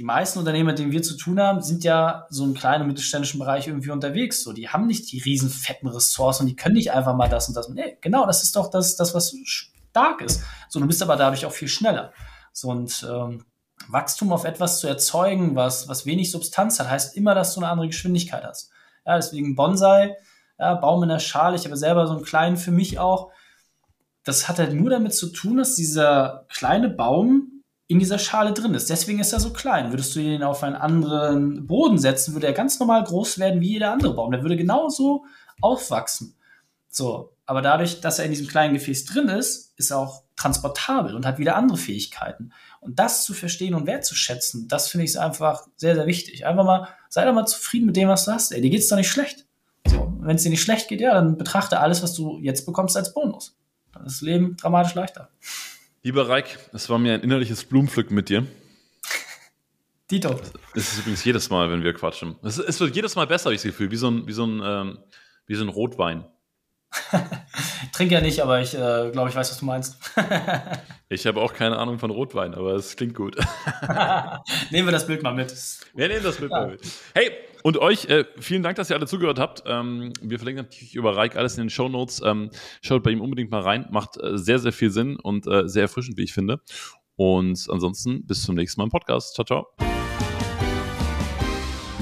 [0.00, 2.88] die meisten Unternehmen, mit denen wir zu tun haben, sind ja so im kleinen und
[2.88, 4.42] mittelständischen Bereich irgendwie unterwegs.
[4.42, 7.54] So, die haben nicht die riesen fetten Ressourcen, die können nicht einfach mal das und
[7.54, 7.68] das.
[7.68, 10.42] Nee, genau, das ist doch das, das was stark ist.
[10.70, 12.14] So, du bist aber dadurch auch viel schneller.
[12.54, 13.44] So, und ähm,
[13.88, 17.68] Wachstum auf etwas zu erzeugen, was, was wenig Substanz hat, heißt immer, dass du eine
[17.68, 18.70] andere Geschwindigkeit hast.
[19.04, 20.16] Ja, deswegen Bonsai
[20.58, 21.56] ja, Baum in der Schale.
[21.56, 23.32] Ich habe selber so einen kleinen für mich auch.
[24.24, 27.49] Das hat halt nur damit zu tun, dass dieser kleine Baum
[27.90, 28.88] in dieser Schale drin ist.
[28.88, 29.90] Deswegen ist er so klein.
[29.90, 33.72] Würdest du ihn auf einen anderen Boden setzen, würde er ganz normal groß werden wie
[33.72, 34.30] jeder andere Baum.
[34.30, 35.24] Der würde genauso
[35.60, 36.36] aufwachsen.
[36.88, 41.16] So, aber dadurch, dass er in diesem kleinen Gefäß drin ist, ist er auch transportabel
[41.16, 42.52] und hat wieder andere Fähigkeiten.
[42.80, 46.46] Und das zu verstehen und wertzuschätzen, das finde ich einfach sehr, sehr wichtig.
[46.46, 48.52] Einfach mal, sei doch mal zufrieden mit dem, was du hast.
[48.52, 49.46] Ey, dir geht's doch nicht schlecht.
[49.88, 52.96] So, wenn es dir nicht schlecht geht, ja, dann betrachte alles, was du jetzt bekommst,
[52.96, 53.56] als Bonus.
[53.92, 55.28] Dann ist das Leben dramatisch leichter.
[56.02, 58.46] Lieber Reik, es war mir ein innerliches Blumenpflücken mit dir.
[60.10, 60.40] Dito.
[60.74, 62.36] Es ist übrigens jedes Mal, wenn wir quatschen.
[62.42, 64.46] Es, es wird jedes Mal besser, habe ich das Gefühl, wie so ein, wie so
[64.46, 64.98] ein, ähm,
[65.46, 66.24] wie so ein Rotwein.
[67.12, 69.98] ich trinke ja nicht, aber ich äh, glaube, ich weiß, was du meinst.
[71.10, 73.36] ich habe auch keine Ahnung von Rotwein, aber es klingt gut.
[74.70, 75.54] nehmen wir das Bild mal mit.
[75.94, 76.60] Wir nehmen das Bild ja.
[76.60, 76.80] mal mit.
[77.12, 77.30] Hey,
[77.62, 79.62] und euch, äh, vielen Dank, dass ihr alle zugehört habt.
[79.66, 82.22] Ähm, wir verlinken natürlich über Reik alles in den Show Notes.
[82.24, 82.50] Ähm,
[82.82, 83.86] schaut bei ihm unbedingt mal rein.
[83.90, 86.60] Macht äh, sehr, sehr viel Sinn und äh, sehr erfrischend, wie ich finde.
[87.16, 89.34] Und ansonsten bis zum nächsten Mal im Podcast.
[89.34, 89.66] Ciao, ciao.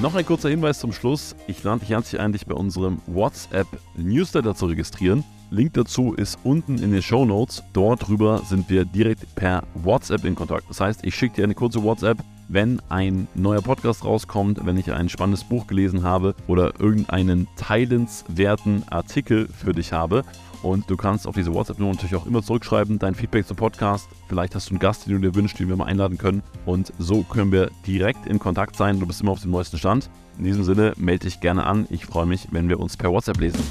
[0.00, 1.34] Noch ein kurzer Hinweis zum Schluss.
[1.48, 5.24] Ich lade dich herzlich ein, dich bei unserem WhatsApp-Newsletter zu registrieren.
[5.50, 7.64] Link dazu ist unten in den Show Notes.
[7.72, 10.68] Dort drüber sind wir direkt per WhatsApp in Kontakt.
[10.68, 12.18] Das heißt, ich schicke dir eine kurze WhatsApp,
[12.48, 18.84] wenn ein neuer Podcast rauskommt, wenn ich ein spannendes Buch gelesen habe oder irgendeinen teilenswerten
[18.88, 20.24] Artikel für dich habe.
[20.62, 24.08] Und du kannst auf diese WhatsApp-Nummer natürlich auch immer zurückschreiben, dein Feedback zum Podcast.
[24.28, 26.42] Vielleicht hast du einen Gast, den du dir wünschst, den wir mal einladen können.
[26.66, 28.98] Und so können wir direkt in Kontakt sein.
[28.98, 30.10] Du bist immer auf dem neuesten Stand.
[30.36, 31.86] In diesem Sinne, melde dich gerne an.
[31.90, 33.62] Ich freue mich, wenn wir uns per WhatsApp lesen.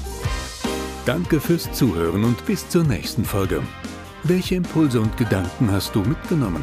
[1.04, 3.62] Danke fürs Zuhören und bis zur nächsten Folge.
[4.24, 6.62] Welche Impulse und Gedanken hast du mitgenommen?